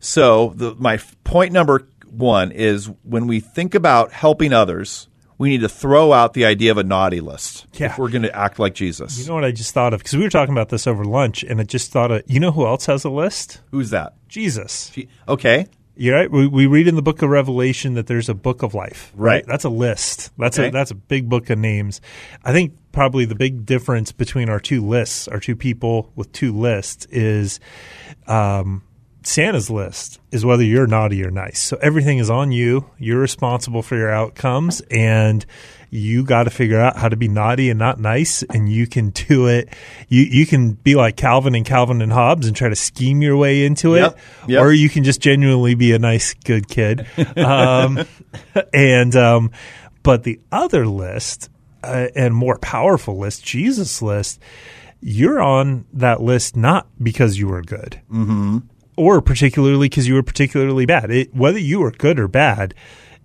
So 0.00 0.52
the, 0.56 0.74
my 0.76 0.98
point 1.24 1.52
number 1.52 1.86
one 2.10 2.52
is 2.52 2.86
when 3.02 3.26
we 3.26 3.40
think 3.40 3.74
about 3.74 4.12
helping 4.12 4.52
others, 4.52 5.08
we 5.38 5.48
need 5.50 5.60
to 5.62 5.68
throw 5.68 6.12
out 6.12 6.32
the 6.34 6.44
idea 6.44 6.70
of 6.70 6.78
a 6.78 6.84
naughty 6.84 7.20
list 7.20 7.66
Yeah. 7.74 7.86
if 7.92 7.98
we're 7.98 8.10
going 8.10 8.22
to 8.22 8.34
act 8.36 8.58
like 8.58 8.74
Jesus. 8.74 9.18
You 9.18 9.26
know 9.26 9.34
what 9.34 9.44
I 9.44 9.52
just 9.52 9.72
thought 9.72 9.92
of? 9.94 10.00
Because 10.00 10.16
we 10.16 10.22
were 10.22 10.30
talking 10.30 10.52
about 10.54 10.68
this 10.68 10.86
over 10.86 11.04
lunch, 11.04 11.42
and 11.42 11.60
I 11.60 11.64
just 11.64 11.92
thought 11.92 12.10
of, 12.10 12.22
you 12.26 12.40
know 12.40 12.50
who 12.52 12.66
else 12.66 12.86
has 12.86 13.04
a 13.04 13.10
list? 13.10 13.60
Who's 13.70 13.90
that? 13.90 14.14
Jesus. 14.28 14.92
Okay. 15.28 15.66
You're 16.00 16.14
right. 16.16 16.30
We, 16.30 16.46
we 16.46 16.66
read 16.66 16.88
in 16.88 16.94
the 16.96 17.02
book 17.02 17.20
of 17.20 17.28
Revelation 17.28 17.92
that 17.92 18.06
there's 18.06 18.30
a 18.30 18.34
book 18.34 18.62
of 18.62 18.72
life. 18.72 19.12
Right. 19.14 19.44
That's 19.46 19.64
a 19.64 19.68
list. 19.68 20.30
That's 20.38 20.58
Okay. 20.58 20.68
a 20.68 20.70
that's 20.70 20.90
a 20.90 20.94
big 20.94 21.28
book 21.28 21.50
of 21.50 21.58
names. 21.58 22.00
I 22.42 22.52
think 22.52 22.72
probably 22.90 23.26
the 23.26 23.34
big 23.34 23.66
difference 23.66 24.10
between 24.10 24.48
our 24.48 24.60
two 24.60 24.80
lists, 24.80 25.28
our 25.28 25.38
two 25.38 25.54
people 25.56 26.10
with 26.16 26.32
two 26.32 26.52
lists, 26.58 27.04
is 27.10 27.60
um, 28.26 28.82
Santa's 29.24 29.68
list 29.68 30.20
is 30.32 30.42
whether 30.42 30.64
you're 30.64 30.86
naughty 30.86 31.22
or 31.22 31.30
nice. 31.30 31.60
So 31.60 31.76
everything 31.82 32.16
is 32.16 32.30
on 32.30 32.50
you. 32.50 32.88
You're 32.98 33.20
responsible 33.20 33.82
for 33.82 33.96
your 33.96 34.10
outcomes, 34.10 34.80
and 34.90 35.44
you 35.90 36.22
got 36.24 36.44
to 36.44 36.50
figure 36.50 36.78
out 36.80 36.96
how 36.96 37.08
to 37.08 37.16
be 37.16 37.26
naughty 37.28 37.68
and 37.68 37.78
not 37.78 37.98
nice. 37.98 38.42
And 38.44 38.70
you 38.70 38.86
can 38.86 39.10
do 39.10 39.48
it. 39.48 39.68
You 40.08 40.22
you 40.22 40.46
can 40.46 40.72
be 40.72 40.94
like 40.94 41.16
Calvin 41.16 41.54
and 41.54 41.66
Calvin 41.66 42.00
and 42.00 42.12
Hobbes 42.12 42.46
and 42.46 42.54
try 42.56 42.68
to 42.68 42.76
scheme 42.76 43.22
your 43.22 43.36
way 43.36 43.64
into 43.64 43.96
Yep. 43.96 44.12
it, 44.12 44.50
Yep. 44.52 44.62
or 44.62 44.72
you 44.72 44.88
can 44.88 45.04
just 45.04 45.20
genuinely 45.20 45.74
be 45.74 45.92
a 45.92 45.98
nice, 45.98 46.34
good 46.34 46.68
kid. 46.68 47.06
Um, 47.36 48.04
and 48.72 49.16
um, 49.16 49.50
but 50.02 50.22
the 50.22 50.40
other 50.52 50.86
list 50.86 51.48
uh, 51.82 52.08
and 52.14 52.34
more 52.34 52.58
powerful 52.58 53.18
list, 53.18 53.44
Jesus 53.44 54.00
list, 54.02 54.40
you're 55.00 55.40
on 55.40 55.86
that 55.94 56.20
list 56.20 56.56
not 56.56 56.86
because 57.02 57.38
you 57.38 57.48
were 57.48 57.62
good, 57.62 58.00
mm-hmm. 58.12 58.58
or 58.96 59.20
particularly 59.20 59.88
because 59.88 60.06
you 60.06 60.14
were 60.14 60.22
particularly 60.22 60.86
bad. 60.86 61.10
It, 61.10 61.34
whether 61.34 61.58
you 61.58 61.80
were 61.80 61.90
good 61.90 62.20
or 62.20 62.28
bad 62.28 62.74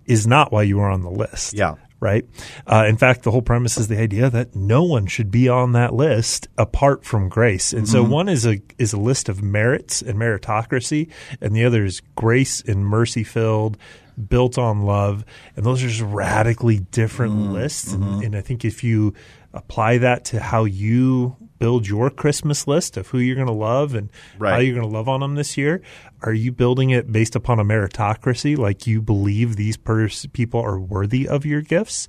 is 0.05 0.25
not 0.25 0.51
why 0.51 0.63
you 0.63 0.77
were 0.77 0.89
on 0.89 1.01
the 1.01 1.09
list. 1.11 1.53
Yeah. 1.53 1.75
Right. 2.01 2.25
Uh, 2.67 2.85
in 2.87 2.97
fact, 2.97 3.23
the 3.23 3.31
whole 3.31 3.41
premise 3.41 3.77
is 3.77 3.87
the 3.87 3.97
idea 3.97 4.29
that 4.29 4.53
no 4.53 4.83
one 4.83 5.07
should 5.07 5.31
be 5.31 5.47
on 5.47 5.71
that 5.71 5.93
list 5.93 6.47
apart 6.57 7.05
from 7.05 7.29
grace. 7.29 7.73
And 7.73 7.87
so 7.87 8.03
mm-hmm. 8.03 8.11
one 8.11 8.29
is 8.29 8.45
a 8.45 8.61
is 8.77 8.93
a 8.93 8.99
list 8.99 9.29
of 9.29 9.41
merits 9.41 10.01
and 10.01 10.19
meritocracy, 10.19 11.09
and 11.41 11.55
the 11.55 11.63
other 11.63 11.85
is 11.85 12.01
grace 12.15 12.61
and 12.61 12.85
mercy 12.85 13.23
filled, 13.23 13.77
built 14.29 14.57
on 14.57 14.81
love. 14.81 15.25
And 15.55 15.65
those 15.65 15.83
are 15.83 15.87
just 15.87 16.01
radically 16.01 16.79
different 16.79 17.33
mm-hmm. 17.33 17.53
lists. 17.53 17.93
And, 17.93 18.23
and 18.23 18.35
I 18.35 18.41
think 18.41 18.65
if 18.65 18.83
you 18.83 19.13
apply 19.53 19.99
that 19.99 20.25
to 20.25 20.39
how 20.39 20.65
you 20.65 21.37
build 21.65 21.87
your 21.87 22.11
Christmas 22.11 22.67
list 22.67 22.95
of 22.95 23.07
who 23.07 23.17
you're 23.17 23.33
going 23.35 23.47
to 23.47 23.51
love 23.53 23.95
and 23.95 24.09
how 24.39 24.57
you're 24.57 24.75
going 24.75 24.87
to 24.87 24.93
love 24.95 25.09
on 25.09 25.21
them 25.21 25.33
this 25.33 25.57
year, 25.57 25.81
are 26.21 26.31
you 26.33 26.51
building 26.51 26.91
it 26.91 27.11
based 27.11 27.35
upon 27.35 27.59
a 27.59 27.63
meritocracy, 27.65 28.55
like 28.55 28.85
you 28.85 29.01
believe 29.01 29.55
these 29.55 29.75
pers- 29.75 30.27
people 30.27 30.59
are 30.61 30.79
worthy 30.79 31.27
of 31.27 31.43
your 31.43 31.61
gifts? 31.61 32.07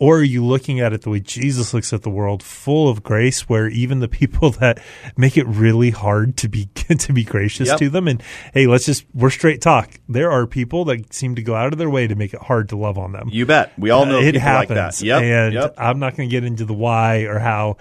Or 0.00 0.18
are 0.18 0.22
you 0.24 0.44
looking 0.44 0.80
at 0.80 0.92
it 0.92 1.02
the 1.02 1.10
way 1.10 1.20
Jesus 1.20 1.72
looks 1.72 1.92
at 1.92 2.02
the 2.02 2.10
world, 2.10 2.42
full 2.42 2.88
of 2.88 3.04
grace, 3.04 3.48
where 3.48 3.68
even 3.68 4.00
the 4.00 4.08
people 4.22 4.50
that 4.50 4.80
make 5.16 5.36
it 5.36 5.46
really 5.46 5.90
hard 5.90 6.36
to 6.38 6.48
be 6.48 6.66
to 6.98 7.12
be 7.12 7.22
gracious 7.22 7.68
Yep. 7.68 7.78
to 7.78 7.88
them? 7.90 8.08
And 8.08 8.20
hey, 8.54 8.66
let's 8.66 8.86
just 8.86 9.04
we're 9.14 9.30
straight 9.30 9.60
talk. 9.60 10.00
There 10.08 10.32
are 10.32 10.48
people 10.48 10.84
that 10.86 11.12
seem 11.14 11.36
to 11.36 11.42
go 11.42 11.54
out 11.54 11.72
of 11.72 11.78
their 11.78 11.90
way 11.90 12.08
to 12.08 12.16
make 12.16 12.34
it 12.34 12.42
hard 12.42 12.68
to 12.70 12.76
love 12.76 12.98
on 12.98 13.12
them. 13.12 13.28
You 13.30 13.46
bet. 13.46 13.72
We 13.78 13.90
all 13.90 14.04
know 14.04 14.18
Uh, 14.18 14.22
it 14.22 14.32
people 14.32 14.40
happens, 14.40 14.70
like 14.70 14.98
that. 14.98 15.00
Yep. 15.02 15.22
and 15.22 15.54
yep. 15.54 15.74
I'm 15.78 16.00
not 16.00 16.16
going 16.16 16.28
to 16.28 16.30
get 16.32 16.42
into 16.42 16.64
the 16.64 16.74
why 16.74 17.20
or 17.22 17.38
how. 17.38 17.76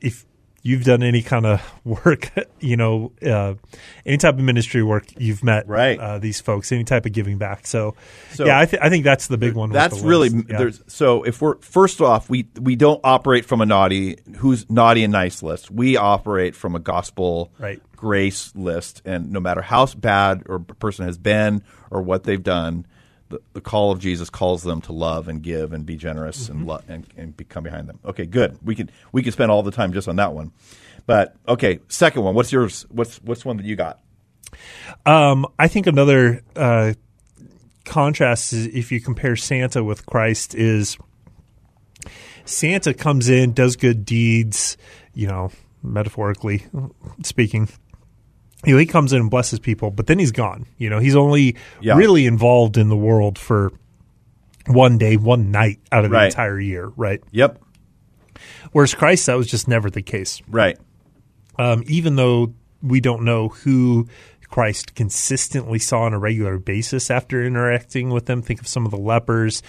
If 0.00 0.24
you've 0.62 0.84
done 0.84 1.02
any 1.02 1.22
kind 1.22 1.46
of 1.46 1.62
work, 1.84 2.30
you 2.60 2.76
know, 2.76 3.12
uh, 3.24 3.54
any 4.04 4.18
type 4.18 4.34
of 4.34 4.40
ministry 4.40 4.82
work, 4.82 5.06
you've 5.18 5.42
met 5.42 5.66
Right. 5.66 5.98
uh, 5.98 6.18
these 6.18 6.38
folks, 6.40 6.70
any 6.70 6.84
type 6.84 7.06
of 7.06 7.12
giving 7.12 7.38
back. 7.38 7.66
So, 7.66 7.94
So- 8.32 8.44
yeah, 8.44 8.60
I, 8.60 8.66
th- 8.66 8.82
I 8.82 8.90
think 8.90 9.04
that's 9.04 9.26
the 9.28 9.38
big 9.38 9.54
one. 9.54 9.70
That's 9.70 10.02
the 10.02 10.06
really. 10.08 10.28
Yeah. 10.28 10.58
there's 10.58 10.82
so 10.86 11.22
if 11.22 11.40
we're 11.40 11.56
first 11.60 12.00
off 12.02 12.28
we 12.28 12.46
we 12.60 12.76
don't 12.76 13.00
operate 13.04 13.46
from 13.46 13.60
a 13.62 13.66
naughty 13.66 14.16
who's 14.36 14.68
naughty 14.68 15.02
and 15.02 15.12
nice 15.12 15.42
list. 15.42 15.70
We 15.70 15.96
operate 15.96 16.54
from 16.54 16.74
a 16.74 16.78
gospel 16.80 17.52
Right. 17.58 17.80
grace 17.96 18.52
list, 18.54 19.00
and 19.06 19.30
no 19.32 19.40
matter 19.40 19.62
how 19.62 19.86
bad 19.86 20.42
or 20.46 20.56
a 20.56 20.60
person 20.60 21.06
has 21.06 21.16
been 21.16 21.62
or 21.90 22.02
what 22.02 22.24
they've 22.24 22.42
done, 22.42 22.86
the, 23.30 23.40
the 23.54 23.60
call 23.60 23.90
of 23.90 23.98
Jesus 23.98 24.28
calls 24.28 24.62
them 24.62 24.80
to 24.82 24.92
love 24.92 25.26
and 25.28 25.42
give 25.42 25.72
and 25.72 25.86
be 25.86 25.96
generous 25.96 26.44
Mm-hmm. 26.44 26.52
and, 26.58 26.66
lo- 26.66 26.80
and 26.88 27.06
and 27.16 27.36
become 27.36 27.64
behind 27.64 27.88
them. 27.88 27.98
Okay, 28.04 28.26
good. 28.26 28.58
We 28.62 28.74
can 28.74 28.90
we 29.12 29.22
can 29.22 29.32
spend 29.32 29.50
all 29.50 29.62
the 29.62 29.70
time 29.70 29.92
just 29.92 30.06
on 30.08 30.16
that 30.16 30.32
one. 30.34 30.52
But 31.06 31.34
okay, 31.48 31.80
second 31.88 32.22
one. 32.22 32.34
What's 32.34 32.52
yours? 32.52 32.84
What's 32.90 33.16
what's 33.22 33.44
one 33.44 33.56
that 33.56 33.64
you 33.66 33.74
got? 33.76 34.00
Um, 35.06 35.46
I 35.58 35.68
think 35.68 35.86
another 35.86 36.42
uh, 36.54 36.92
contrast 37.84 38.52
is 38.52 38.66
if 38.66 38.92
you 38.92 39.00
compare 39.00 39.36
Santa 39.36 39.82
with 39.82 40.04
Christ 40.06 40.54
is 40.54 40.98
Santa 42.44 42.92
comes 42.94 43.28
in, 43.28 43.52
does 43.52 43.76
good 43.76 44.04
deeds, 44.04 44.76
you 45.14 45.26
know, 45.28 45.50
metaphorically 45.82 46.66
speaking. 47.22 47.68
You 48.64 48.74
know, 48.74 48.78
he 48.78 48.86
comes 48.86 49.12
in 49.12 49.20
and 49.20 49.30
blesses 49.30 49.58
people, 49.58 49.90
but 49.90 50.06
then 50.06 50.18
he's 50.18 50.32
gone. 50.32 50.66
You 50.76 50.90
know, 50.90 50.98
he's 50.98 51.16
only 51.16 51.56
Yeah. 51.80 51.94
really 51.96 52.26
involved 52.26 52.76
in 52.76 52.88
the 52.88 52.96
world 52.96 53.38
for 53.38 53.72
one 54.66 54.98
day, 54.98 55.16
one 55.16 55.50
night 55.50 55.80
out 55.90 56.04
of 56.04 56.10
the 56.10 56.16
entire 56.26 56.60
year, 56.60 56.88
right? 56.96 57.20
Yep. 57.30 57.58
Whereas 58.72 58.94
Christ, 58.94 59.26
that 59.26 59.36
was 59.36 59.46
just 59.46 59.66
never 59.66 59.90
the 59.90 60.02
case 60.02 60.42
Right. 60.48 60.78
um, 61.58 61.82
even 61.86 62.16
though 62.16 62.52
we 62.82 63.00
don't 63.00 63.22
know 63.24 63.48
who 63.48 64.06
Christ 64.48 64.94
consistently 64.96 65.78
saw 65.78 66.02
on 66.02 66.12
a 66.12 66.18
regular 66.18 66.58
basis 66.58 67.08
after 67.10 67.44
interacting 67.44 68.10
with 68.10 68.26
them. 68.26 68.42
Think 68.42 68.60
of 68.60 68.66
some 68.66 68.84
of 68.84 68.90
the 68.90 68.98
lepers, 68.98 69.62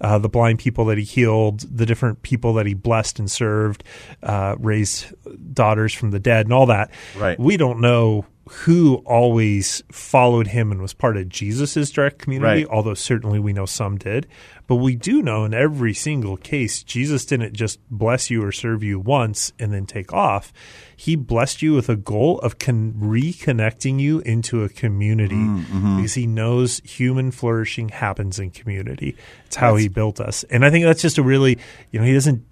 uh, 0.00 0.18
the 0.18 0.28
blind 0.28 0.58
people 0.58 0.84
that 0.86 0.98
he 0.98 1.04
healed, 1.04 1.60
the 1.60 1.86
different 1.86 2.20
people 2.22 2.52
that 2.54 2.66
he 2.66 2.74
blessed 2.74 3.18
and 3.18 3.30
served, 3.30 3.82
uh, 4.22 4.54
raised 4.58 5.06
daughters 5.54 5.94
from 5.94 6.10
the 6.10 6.18
dead, 6.20 6.44
and 6.46 6.52
all 6.52 6.66
that. 6.66 6.90
Right. 7.18 7.38
We 7.40 7.56
don't 7.56 7.80
know 7.80 8.26
who 8.48 8.96
always 9.04 9.82
followed 9.90 10.46
him 10.46 10.70
and 10.70 10.80
was 10.80 10.92
part 10.92 11.16
of 11.16 11.28
Jesus's 11.28 11.90
direct 11.90 12.18
community, 12.18 12.64
Right. 12.64 12.70
although 12.70 12.94
certainly 12.94 13.40
we 13.40 13.52
know 13.52 13.66
some 13.66 13.98
did. 13.98 14.26
But 14.68 14.76
we 14.76 14.94
do 14.94 15.20
know 15.20 15.44
in 15.44 15.52
every 15.52 15.94
single 15.94 16.36
case, 16.36 16.82
Jesus 16.82 17.24
didn't 17.24 17.54
just 17.54 17.80
bless 17.90 18.30
you 18.30 18.44
or 18.44 18.52
serve 18.52 18.82
you 18.84 19.00
once 19.00 19.52
and 19.58 19.72
then 19.72 19.84
take 19.84 20.12
off. 20.12 20.52
He 20.96 21.16
blessed 21.16 21.60
you 21.60 21.74
with 21.74 21.88
a 21.88 21.96
goal 21.96 22.38
of 22.38 22.58
con- 22.58 22.94
reconnecting 22.94 24.00
you 24.00 24.20
into 24.20 24.62
a 24.62 24.68
community 24.68 25.34
mm, 25.34 25.64
mm-hmm. 25.64 25.96
because 25.96 26.14
he 26.14 26.26
knows 26.26 26.80
human 26.84 27.32
flourishing 27.32 27.88
happens 27.88 28.38
in 28.38 28.50
community. 28.50 29.16
It's 29.46 29.56
how 29.56 29.76
he 29.76 29.88
built 29.88 30.20
us. 30.20 30.44
And 30.44 30.64
I 30.64 30.70
think 30.70 30.84
that's 30.84 31.02
just 31.02 31.18
a 31.18 31.22
really, 31.22 31.58
you 31.90 32.00
know, 32.00 32.06
he 32.06 32.12
doesn't 32.12 32.44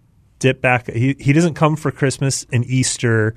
dip 0.45 0.61
back. 0.61 0.91
He, 0.91 1.17
he 1.19 1.33
doesn't 1.33 1.55
come 1.55 1.75
for 1.75 1.91
Christmas 1.91 2.45
and 2.53 2.67
Easter 2.67 3.35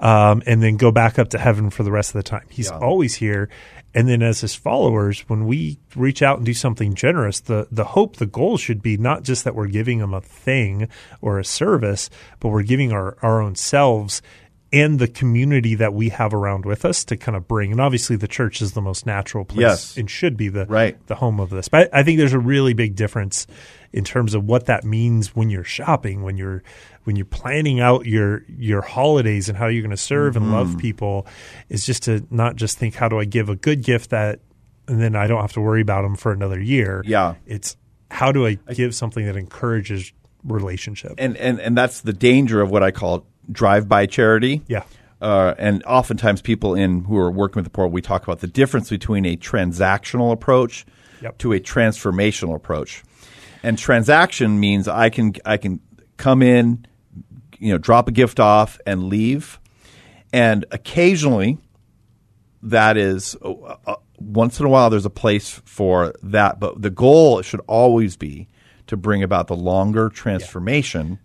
um, 0.00 0.42
and 0.46 0.62
then 0.62 0.78
go 0.78 0.90
back 0.90 1.18
up 1.18 1.28
to 1.30 1.38
heaven 1.38 1.68
for 1.68 1.82
the 1.82 1.92
rest 1.92 2.10
of 2.14 2.14
the 2.14 2.22
time. 2.22 2.46
He's 2.48 2.70
always 2.70 3.14
here. 3.16 3.50
And 3.94 4.08
then 4.08 4.22
as 4.22 4.40
his 4.40 4.54
followers, 4.54 5.20
when 5.28 5.46
we 5.46 5.78
reach 5.94 6.22
out 6.22 6.38
and 6.38 6.46
do 6.46 6.54
something 6.54 6.94
generous, 6.94 7.40
the, 7.40 7.66
the 7.70 7.84
hope, 7.84 8.16
the 8.16 8.26
goal 8.26 8.56
should 8.56 8.80
be 8.80 8.96
not 8.96 9.22
just 9.22 9.44
that 9.44 9.54
we're 9.54 9.68
giving 9.68 9.98
them 9.98 10.14
a 10.14 10.20
thing 10.22 10.88
or 11.20 11.38
a 11.38 11.44
service, 11.44 12.08
but 12.40 12.48
we're 12.48 12.62
giving 12.62 12.90
our, 12.92 13.16
our 13.22 13.42
own 13.42 13.54
selves 13.54 14.22
and 14.72 14.98
the 14.98 15.08
community 15.08 15.74
that 15.76 15.92
we 15.94 16.08
have 16.08 16.34
around 16.34 16.64
with 16.64 16.84
us 16.84 17.04
to 17.04 17.16
kind 17.16 17.36
of 17.36 17.46
bring. 17.46 17.70
And 17.70 17.80
obviously 17.80 18.16
the 18.16 18.28
church 18.28 18.60
is 18.62 18.72
the 18.72 18.82
most 18.82 19.04
natural 19.06 19.44
place 19.44 19.60
Yes. 19.60 19.96
and 19.96 20.10
should 20.10 20.36
be 20.36 20.48
the 20.48 20.66
Right. 20.66 20.96
the 21.06 21.14
home 21.14 21.38
of 21.40 21.50
this. 21.50 21.68
But 21.68 21.88
I 21.94 22.02
think 22.02 22.18
there's 22.18 22.32
a 22.34 22.38
really 22.38 22.74
big 22.74 22.96
difference 22.96 23.46
in 23.92 24.04
terms 24.04 24.34
of 24.34 24.44
what 24.44 24.66
that 24.66 24.84
means 24.84 25.34
when 25.34 25.50
you're 25.50 25.64
shopping, 25.64 26.22
when 26.22 26.36
you're 26.36 26.62
when 27.04 27.16
you're 27.16 27.24
planning 27.26 27.80
out 27.80 28.06
your 28.06 28.42
your 28.48 28.82
holidays 28.82 29.48
and 29.48 29.56
how 29.56 29.66
you're 29.66 29.82
going 29.82 29.90
to 29.90 29.96
serve 29.96 30.36
and 30.36 30.46
Mm-hmm. 30.46 30.54
love 30.54 30.78
people 30.78 31.26
is 31.68 31.84
just 31.86 32.02
to 32.04 32.26
not 32.30 32.56
just 32.56 32.78
think 32.78 32.94
how 32.94 33.08
do 33.08 33.18
I 33.18 33.24
give 33.24 33.48
a 33.48 33.56
good 33.56 33.82
gift 33.82 34.10
that 34.10 34.40
and 34.88 35.00
then 35.00 35.16
I 35.16 35.26
don't 35.26 35.40
have 35.40 35.52
to 35.54 35.60
worry 35.60 35.80
about 35.80 36.02
them 36.02 36.14
for 36.16 36.32
another 36.32 36.60
year. 36.60 37.02
Yeah. 37.06 37.34
It's 37.46 37.76
how 38.10 38.30
do 38.32 38.46
I 38.46 38.54
give 38.74 38.94
something 38.94 39.24
that 39.26 39.36
encourages 39.36 40.12
relationship? 40.44 41.14
and 41.18 41.36
and 41.36 41.60
and 41.60 41.76
that's 41.76 42.02
the 42.02 42.12
danger 42.12 42.60
of 42.60 42.70
what 42.70 42.82
I 42.82 42.90
call 42.90 43.26
drive-by 43.50 44.06
charity. 44.06 44.62
Yeah. 44.68 44.84
Uh, 45.20 45.54
and 45.58 45.82
oftentimes, 45.84 46.42
people 46.42 46.74
in 46.74 47.04
who 47.04 47.16
are 47.16 47.30
working 47.30 47.56
with 47.56 47.64
the 47.64 47.70
poor, 47.70 47.86
we 47.86 48.02
talk 48.02 48.22
about 48.24 48.40
the 48.40 48.46
difference 48.46 48.90
between 48.90 49.24
a 49.24 49.36
transactional 49.36 50.30
approach 50.32 50.84
Yep. 51.22 51.38
to 51.38 51.52
a 51.54 51.60
transformational 51.60 52.54
approach. 52.54 53.02
And 53.62 53.78
transaction 53.78 54.60
means 54.60 54.88
I 54.88 55.10
can 55.10 55.34
I 55.44 55.56
can 55.56 55.80
come 56.16 56.42
in, 56.42 56.86
you 57.58 57.72
know, 57.72 57.78
drop 57.78 58.08
a 58.08 58.12
gift 58.12 58.40
off 58.40 58.78
and 58.86 59.04
leave. 59.04 59.58
And 60.32 60.64
occasionally, 60.70 61.58
that 62.62 62.96
is 62.96 63.36
uh, 63.42 63.76
uh, 63.86 63.96
once 64.18 64.58
in 64.60 64.66
a 64.66 64.68
while 64.68 64.90
there's 64.90 65.06
a 65.06 65.10
place 65.10 65.60
for 65.64 66.14
that, 66.22 66.58
but 66.58 66.80
the 66.80 66.90
goal 66.90 67.42
should 67.42 67.60
always 67.66 68.16
be 68.16 68.48
to 68.86 68.96
bring 68.96 69.22
about 69.22 69.46
the 69.46 69.56
longer 69.56 70.08
transformation 70.08 71.18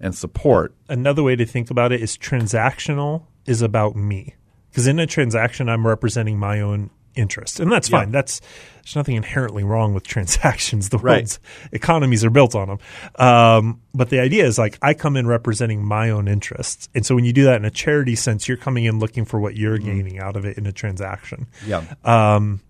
and 0.00 0.14
support. 0.14 0.74
another 0.88 1.22
way 1.22 1.36
to 1.36 1.46
think 1.46 1.70
about 1.70 1.92
it 1.92 2.02
is 2.02 2.18
transactional 2.18 3.26
is 3.46 3.62
about 3.62 3.94
me 3.94 4.34
because 4.70 4.86
in 4.86 4.98
a 4.98 5.06
transaction 5.06 5.68
i'm 5.68 5.86
representing 5.86 6.38
my 6.38 6.60
own 6.60 6.90
interest 7.16 7.60
and 7.60 7.70
that's 7.70 7.88
fine 7.88 8.10
that's 8.10 8.40
there's 8.82 8.96
nothing 8.96 9.16
inherently 9.16 9.62
wrong 9.64 9.94
with 9.94 10.04
transactions 10.06 10.88
the 10.90 10.98
Right. 10.98 11.16
world's 11.18 11.38
economies 11.72 12.24
are 12.24 12.30
built 12.30 12.54
on 12.54 12.68
them 12.68 12.78
um, 13.16 13.80
but 13.94 14.10
the 14.10 14.18
idea 14.20 14.44
is 14.46 14.58
like 14.58 14.78
i 14.82 14.94
come 14.94 15.16
in 15.16 15.26
representing 15.26 15.84
my 15.84 16.10
own 16.10 16.28
interests 16.28 16.88
and 16.94 17.04
so 17.06 17.14
when 17.14 17.24
you 17.24 17.32
do 17.32 17.44
that 17.44 17.56
in 17.56 17.64
a 17.64 17.70
charity 17.70 18.14
sense 18.16 18.48
you're 18.48 18.56
coming 18.56 18.84
in 18.84 18.98
looking 18.98 19.24
for 19.24 19.38
what 19.40 19.56
you're 19.56 19.78
gaining 19.78 20.18
out 20.18 20.36
of 20.36 20.44
it 20.44 20.58
in 20.58 20.66
a 20.66 20.72
transaction 20.72 21.46
Yeah. 21.66 21.84
um, 22.04 22.60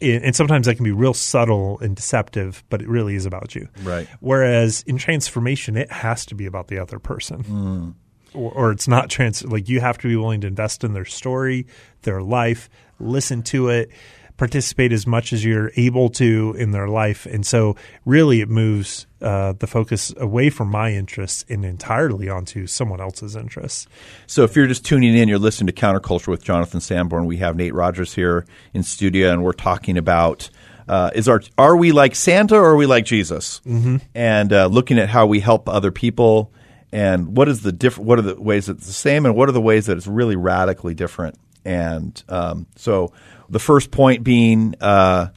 and 0.00 0.24
and 0.24 0.34
sometimes 0.34 0.66
that 0.66 0.74
can 0.74 0.82
be 0.84 0.90
real 0.90 1.14
subtle 1.14 1.78
and 1.78 1.94
deceptive, 1.94 2.64
but 2.70 2.82
it 2.82 2.88
really 2.88 3.14
is 3.14 3.24
about 3.24 3.54
you. 3.54 3.68
Right. 3.84 4.08
Whereas 4.18 4.82
in 4.84 4.98
transformation, 4.98 5.76
it 5.76 5.92
has 5.92 6.26
to 6.26 6.34
be 6.34 6.44
about 6.46 6.66
the 6.66 6.78
other 6.80 6.98
person. 6.98 7.44
Mm. 7.44 7.94
Or, 8.34 8.52
or 8.52 8.72
it's 8.72 8.88
not 8.88 9.10
trans 9.10 9.44
like 9.44 9.68
you 9.68 9.80
have 9.80 9.98
to 9.98 10.08
be 10.08 10.16
willing 10.16 10.40
to 10.42 10.46
invest 10.46 10.84
in 10.84 10.92
their 10.92 11.04
story, 11.04 11.66
their 12.02 12.22
life, 12.22 12.68
listen 12.98 13.42
to 13.44 13.68
it, 13.68 13.90
participate 14.36 14.92
as 14.92 15.06
much 15.06 15.32
as 15.32 15.44
you're 15.44 15.70
able 15.76 16.08
to 16.08 16.54
in 16.58 16.72
their 16.72 16.88
life. 16.88 17.26
And 17.26 17.46
so 17.46 17.76
really 18.04 18.40
it 18.40 18.48
moves 18.48 19.06
uh, 19.20 19.52
the 19.52 19.66
focus 19.66 20.12
away 20.16 20.50
from 20.50 20.68
my 20.68 20.92
interests 20.92 21.44
and 21.48 21.64
entirely 21.64 22.28
onto 22.28 22.66
someone 22.66 23.00
else's 23.00 23.36
interests. 23.36 23.86
So 24.26 24.42
if 24.42 24.56
you're 24.56 24.66
just 24.66 24.84
tuning 24.84 25.16
in, 25.16 25.28
you're 25.28 25.38
listening 25.38 25.72
to 25.72 25.80
Counterculture 25.80 26.28
with 26.28 26.42
Jonathan 26.42 26.80
Sanborn. 26.80 27.26
We 27.26 27.36
have 27.36 27.54
Nate 27.54 27.74
Rogers 27.74 28.14
here 28.14 28.44
in 28.74 28.82
studio, 28.82 29.32
and 29.32 29.44
we're 29.44 29.52
talking 29.52 29.96
about 29.96 30.50
uh, 30.88 31.10
is 31.14 31.28
our 31.28 31.40
are 31.56 31.76
we 31.76 31.92
like 31.92 32.16
Santa 32.16 32.56
or 32.56 32.70
are 32.70 32.76
we 32.76 32.86
like 32.86 33.04
Jesus? 33.04 33.60
Mm-hmm. 33.64 33.98
And 34.14 34.52
uh, 34.52 34.66
looking 34.66 34.98
at 34.98 35.08
how 35.08 35.26
we 35.26 35.38
help 35.38 35.68
other 35.68 35.92
people, 35.92 36.52
and 36.92 37.36
what 37.36 37.48
is 37.48 37.62
the 37.62 37.72
diff- 37.72 37.98
What 37.98 38.18
are 38.18 38.22
the 38.22 38.40
ways 38.40 38.66
that 38.66 38.76
it's 38.76 38.86
the 38.86 38.92
same, 38.92 39.26
and 39.26 39.34
what 39.34 39.48
are 39.48 39.52
the 39.52 39.60
ways 39.60 39.86
that 39.86 39.96
it's 39.96 40.06
really 40.06 40.36
radically 40.36 40.94
different? 40.94 41.38
And 41.64 42.22
um, 42.28 42.66
so 42.76 43.12
the 43.48 43.58
first 43.58 43.90
point 43.90 44.24
being 44.24 44.74
uh, 44.80 45.28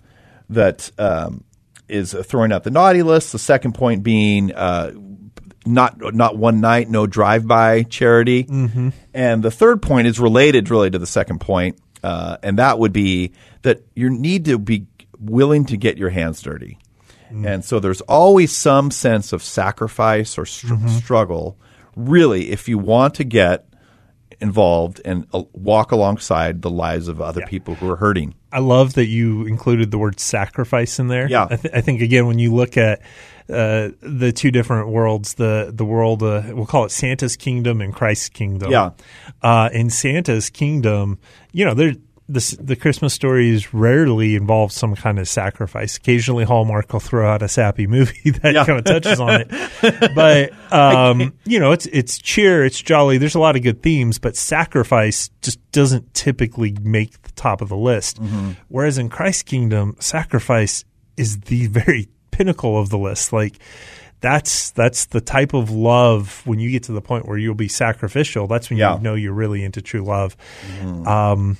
that 0.50 0.92
um, 0.98 1.44
is 1.88 2.14
throwing 2.14 2.52
out 2.52 2.64
the 2.64 2.72
naughty 2.72 3.04
list. 3.04 3.32
The 3.32 3.40
second 3.40 3.74
point 3.74 4.04
being 4.04 4.54
uh, 4.54 4.92
not 5.66 6.14
not 6.14 6.38
one 6.38 6.62
night, 6.62 6.90
no 6.90 7.08
drive 7.08 7.48
by 7.48 7.84
charity. 7.84 8.44
Mm-hmm. 8.44 8.90
And 9.14 9.44
the 9.44 9.52
third 9.52 9.82
point 9.82 10.08
is 10.08 10.20
related 10.20 10.70
really 10.70 10.90
to 10.90 11.00
the 11.00 11.08
second 11.08 11.40
point, 11.40 11.80
uh, 12.04 12.38
and 12.44 12.60
that 12.60 12.80
would 12.80 12.94
be 12.94 13.32
that 13.62 13.82
you 13.96 14.10
need 14.10 14.46
to 14.46 14.58
be 14.58 14.88
willing 15.20 15.66
to 15.66 15.78
get 15.78 15.98
your 15.98 16.10
hands 16.10 16.42
dirty. 16.42 16.78
And 17.29 17.65
so 17.65 17.79
there's 17.79 18.01
always 18.01 18.55
some 18.55 18.91
sense 18.91 19.34
of 19.34 19.41
sacrifice 19.44 20.38
or 20.38 20.46
str- 20.46 20.88
struggle, 20.88 21.58
really, 21.96 22.51
if 22.51 22.67
you 22.67 22.77
want 22.77 23.15
to 23.15 23.24
get 23.24 23.67
involved 24.41 25.01
and 25.05 25.25
uh, 25.34 25.44
walk 25.53 25.91
alongside 25.91 26.62
the 26.62 26.70
lives 26.70 27.08
of 27.08 27.22
other 27.22 27.46
people 27.48 27.75
who 27.75 27.89
are 27.89 27.96
hurting. 27.96 28.36
I 28.51 28.60
love 28.60 28.94
that 28.94 29.08
you 29.08 29.46
included 29.46 29.91
the 29.91 29.98
word 29.98 30.20
sacrifice 30.20 31.00
in 31.00 31.08
there. 31.08 31.27
Yeah. 31.29 31.48
I, 31.50 31.55
th- 31.55 31.74
I 31.74 31.82
think 31.82 32.01
again 32.01 32.27
when 32.27 32.39
you 32.39 32.53
look 32.53 32.77
at 32.77 33.01
uh, 33.50 33.89
the 34.01 34.34
two 34.36 34.51
different 34.51 34.89
worlds, 34.89 35.36
the 35.36 35.72
the 35.74 35.86
world 35.86 36.24
uh, 36.24 36.44
we'll 36.50 36.65
call 36.65 36.86
it 36.86 36.91
Santa's 36.91 37.36
kingdom 37.36 37.82
and 37.82 37.94
Christ's 37.94 38.29
kingdom. 38.29 38.72
Yeah. 38.72 38.91
Uh, 39.41 39.70
in 39.72 39.89
Santa's 39.89 40.50
kingdom, 40.50 41.20
you 41.51 41.65
know, 41.65 41.74
there 41.74 41.94
the 42.27 42.58
the 42.60 42.75
Christmas 42.75 43.13
stories 43.13 43.74
rarely 43.74 44.36
involve 44.36 44.72
some 44.72 44.96
kind 44.96 45.20
of 45.20 45.27
sacrifice. 45.27 45.96
Occasionally, 45.98 46.44
Hallmark 46.44 46.91
will 46.91 47.00
throw 47.00 47.29
out 47.29 47.41
a 47.44 47.48
sappy 47.48 47.86
movie 47.96 48.32
that 48.32 48.53
Yeah. 48.53 48.65
kind 48.65 48.79
of 48.79 48.86
touches 48.86 49.20
on 49.20 49.41
it, 49.48 50.12
but 50.15 50.51
um, 50.74 51.34
you 51.46 51.60
know, 51.60 51.72
it's 51.72 51.86
it's 51.88 52.17
cheer, 52.17 52.65
it's 52.65 52.82
jolly. 52.82 53.17
There's 53.20 53.36
a 53.36 53.39
lot 53.39 53.55
of 53.55 53.62
good 53.62 53.84
themes, 53.84 54.17
but 54.17 54.36
sacrifice 54.36 55.29
just 55.41 55.60
doesn't 55.72 56.13
typically 56.15 56.75
make 56.82 57.22
the 57.22 57.32
top 57.34 57.62
of 57.62 57.70
the 57.70 57.77
list. 57.77 58.20
Whereas 58.70 58.98
in 58.98 59.10
Christ's 59.10 59.44
kingdom, 59.44 59.96
sacrifice 60.00 60.84
is 61.17 61.39
the 61.41 61.67
very 61.67 62.10
pinnacle 62.32 62.79
of 62.79 62.89
the 62.89 62.98
list. 62.98 63.32
Like 63.34 63.60
that's 64.22 64.72
that's 64.72 65.05
the 65.08 65.22
type 65.22 65.53
of 65.53 65.70
love 65.70 66.41
when 66.46 66.58
you 66.60 66.72
get 66.72 66.84
to 66.84 66.91
the 66.91 67.01
point 67.01 67.27
where 67.27 67.38
you'll 67.38 67.53
be 67.53 67.67
sacrificial. 67.67 68.48
That's 68.48 68.72
when 68.72 68.79
Yeah. 68.79 68.96
you 68.96 69.01
know 69.01 69.13
you're 69.13 69.34
really 69.34 69.63
into 69.63 69.82
true 69.84 70.01
love. 70.03 70.36
Um, 71.05 71.58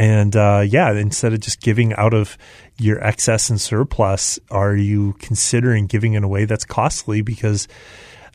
and 0.00 0.34
uh, 0.34 0.64
yeah, 0.66 0.92
instead 0.92 1.32
of 1.34 1.40
just 1.40 1.60
giving 1.60 1.92
out 1.94 2.14
of 2.14 2.38
your 2.78 3.02
excess 3.04 3.50
and 3.50 3.60
surplus, 3.60 4.38
are 4.50 4.74
you 4.74 5.14
considering 5.18 5.86
giving 5.86 6.14
in 6.14 6.24
a 6.24 6.28
way 6.28 6.46
that's 6.46 6.64
costly? 6.64 7.20
Because 7.20 7.68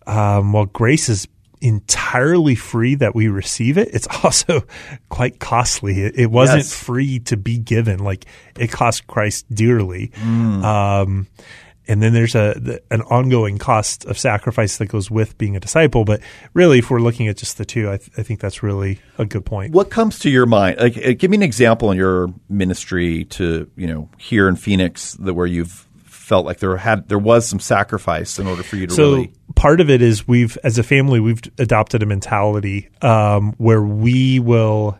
um, 0.05 0.53
while 0.53 0.65
grace 0.67 1.09
is 1.09 1.27
entirely 1.61 2.53
free 2.53 2.93
that 2.95 3.15
we 3.15 3.27
receive 3.27 3.77
it, 3.79 3.89
it's 3.91 4.07
also 4.23 4.61
quite 5.09 5.39
costly. 5.39 6.01
It, 6.01 6.19
it 6.19 6.31
wasn't 6.31 6.59
Yes. 6.59 6.73
free 6.73 7.19
to 7.21 7.37
be 7.37 7.57
given; 7.57 7.99
like 8.03 8.25
it 8.59 8.71
cost 8.71 9.07
Christ 9.07 9.45
dearly. 9.53 10.11
Um, 10.23 11.27
and 11.87 12.01
then 12.01 12.13
there's 12.13 12.35
a 12.35 12.53
the, 12.57 12.81
an 12.91 13.01
ongoing 13.03 13.57
cost 13.57 14.05
of 14.05 14.17
sacrifice 14.17 14.77
that 14.77 14.87
goes 14.87 15.09
with 15.11 15.37
being 15.37 15.55
a 15.55 15.59
disciple. 15.59 16.05
But 16.05 16.21
really, 16.53 16.79
if 16.79 16.89
we're 16.89 16.99
looking 16.99 17.27
at 17.27 17.37
just 17.37 17.57
the 17.57 17.65
two, 17.65 17.89
I, 17.89 17.97
th- 17.97 18.11
I 18.17 18.23
think 18.23 18.39
that's 18.39 18.63
really 18.63 18.99
a 19.17 19.25
good 19.25 19.45
point. 19.45 19.73
What 19.73 19.89
comes 19.89 20.19
to 20.19 20.29
your 20.29 20.45
mind? 20.45 20.79
Like, 20.79 20.97
uh, 20.97 21.13
give 21.17 21.31
me 21.31 21.37
an 21.37 21.43
example 21.43 21.91
in 21.91 21.97
your 21.97 22.33
ministry 22.49 23.25
to 23.25 23.69
you 23.75 23.87
know 23.87 24.09
here 24.17 24.47
in 24.47 24.55
Phoenix 24.55 25.13
that 25.13 25.33
where 25.33 25.47
you've 25.47 25.87
felt 26.03 26.45
like 26.45 26.57
there 26.57 26.75
had 26.75 27.07
there 27.07 27.19
was 27.19 27.47
some 27.47 27.59
sacrifice 27.59 28.39
in 28.39 28.47
order 28.47 28.63
for 28.63 28.77
you 28.77 28.87
to 28.87 28.93
so 28.95 29.11
really 29.11 29.31
part 29.53 29.79
of 29.79 29.91
it 29.91 30.01
is 30.01 30.27
we've 30.27 30.57
as 30.63 30.79
a 30.79 30.83
family 30.83 31.19
we've 31.19 31.41
adopted 31.59 32.01
a 32.01 32.05
mentality 32.05 32.89
um, 33.03 33.53
where 33.59 33.83
we 33.83 34.39
will 34.39 34.97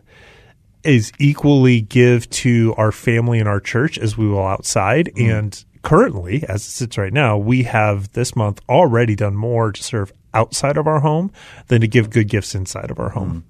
is 0.84 1.12
equally 1.18 1.80
give 1.80 2.30
to 2.30 2.72
our 2.78 2.92
family 2.92 3.40
and 3.40 3.48
our 3.48 3.58
church 3.58 3.98
as 3.98 4.16
we 4.16 4.28
will 4.28 4.46
outside 4.46 5.10
and 5.16 5.64
currently 5.86 6.42
as 6.48 6.66
it 6.66 6.70
sits 6.70 6.98
right 6.98 7.12
now 7.12 7.38
we 7.38 7.62
have 7.62 8.10
this 8.10 8.34
month 8.34 8.60
already 8.68 9.14
done 9.14 9.36
more 9.36 9.70
to 9.70 9.84
serve 9.84 10.12
outside 10.36 10.76
of 10.76 10.86
our 10.86 11.00
home 11.00 11.32
than 11.68 11.80
to 11.80 11.88
give 11.88 12.10
good 12.10 12.28
gifts 12.28 12.54
inside 12.54 12.90
of 12.90 13.00
our 13.00 13.08
home. 13.08 13.44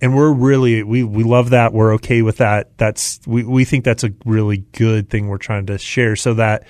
And 0.00 0.16
we're 0.16 0.32
really 0.32 0.82
we 0.82 1.04
we 1.04 1.22
love 1.22 1.50
that. 1.50 1.72
We're 1.72 1.94
okay 1.94 2.22
with 2.22 2.38
that. 2.38 2.76
That's 2.76 3.20
we, 3.24 3.44
we 3.44 3.64
think 3.64 3.84
that's 3.84 4.02
a 4.02 4.10
really 4.24 4.58
good 4.72 5.08
thing 5.08 5.28
we're 5.28 5.38
trying 5.38 5.66
to 5.66 5.78
share 5.78 6.16
so 6.16 6.34
that 6.34 6.66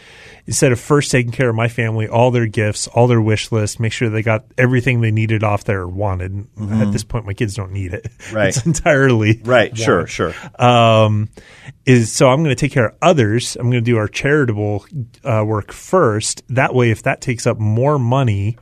instead 0.47 0.71
of 0.73 0.79
first 0.79 1.11
taking 1.11 1.33
care 1.33 1.49
of 1.49 1.55
my 1.57 1.69
family 1.69 2.07
all 2.07 2.31
their 2.31 2.47
gifts 2.47 2.87
all 2.89 3.07
their 3.07 3.21
wish 3.23 3.51
list 3.51 3.81
make 3.81 3.93
sure 3.93 4.11
they 4.11 4.23
got 4.23 4.45
everything 4.59 5.01
they 5.01 5.11
needed 5.11 5.43
off 5.43 5.65
their 5.65 5.89
wanted. 5.89 6.47
At 6.61 6.93
this 6.93 7.05
point 7.05 7.25
my 7.25 7.33
kids 7.33 7.55
don't 7.55 7.73
need 7.73 7.95
it. 7.95 8.07
Right. 8.33 8.49
it's 8.49 8.67
entirely 8.67 9.41
right. 9.45 9.77
Sure 9.85 10.07
sure. 10.07 10.35
Um, 10.59 11.29
is 11.87 12.13
so 12.13 12.29
I'm 12.29 12.43
going 12.43 12.55
to 12.55 12.61
take 12.61 12.73
care 12.73 12.89
of 12.89 12.95
others. 13.01 13.57
I'm 13.57 13.71
going 13.71 13.85
to 13.85 13.91
do 13.91 13.97
our 13.97 14.09
charitable 14.09 14.85
uh, 15.23 15.45
work 15.47 15.73
first. 15.73 16.43
That 16.49 16.75
way, 16.75 16.91
if 16.91 17.03
that 17.05 17.21
takes 17.21 17.47
up 17.47 17.59
more 17.59 17.99
money 17.99 18.57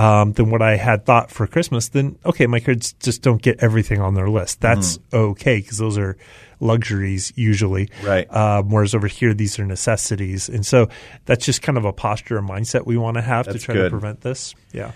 um, 0.00 0.32
than 0.32 0.50
what 0.50 0.62
I 0.62 0.76
had 0.76 1.04
thought 1.04 1.30
for 1.30 1.46
Christmas, 1.46 1.88
then 1.88 2.18
okay, 2.24 2.46
my 2.46 2.60
kids 2.60 2.92
just 2.94 3.22
don't 3.22 3.42
get 3.42 3.62
everything 3.62 4.00
on 4.00 4.14
their 4.14 4.28
list. 4.30 4.60
That's 4.60 4.98
Mm-hmm. 4.98 5.16
okay 5.16 5.56
because 5.60 5.78
those 5.78 5.98
are 5.98 6.16
luxuries 6.60 7.32
usually. 7.36 7.90
Right. 8.04 8.26
Um, 8.34 8.70
whereas 8.70 8.94
over 8.94 9.06
here, 9.08 9.34
these 9.34 9.58
are 9.58 9.66
necessities, 9.66 10.48
and 10.48 10.64
so 10.64 10.88
that's 11.26 11.44
just 11.44 11.62
kind 11.62 11.76
of 11.78 11.84
a 11.84 11.92
posture 11.92 12.38
and 12.38 12.48
mindset 12.48 12.86
we 12.86 12.96
want 12.96 13.16
to 13.16 13.22
have 13.22 13.46
to 13.48 13.58
try 13.58 13.74
good. 13.74 13.84
to 13.84 13.90
prevent 13.90 14.20
this. 14.22 14.54
Yeah. 14.72 14.92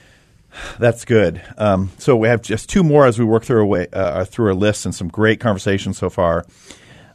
That's 0.79 1.05
good. 1.05 1.43
Um, 1.59 1.91
so 1.99 2.15
we 2.17 2.29
have 2.29 2.41
just 2.41 2.69
two 2.71 2.85
more 2.85 3.07
as 3.07 3.19
we 3.19 3.25
work 3.25 3.43
through 3.45 3.63
a 3.63 3.67
way, 3.67 3.89
uh, 3.93 4.25
through 4.25 4.47
our 4.49 4.55
list 4.55 4.85
and 4.87 4.95
some 4.95 5.09
great 5.09 5.41
conversations 5.41 5.99
so 5.99 6.09
far. 6.09 6.47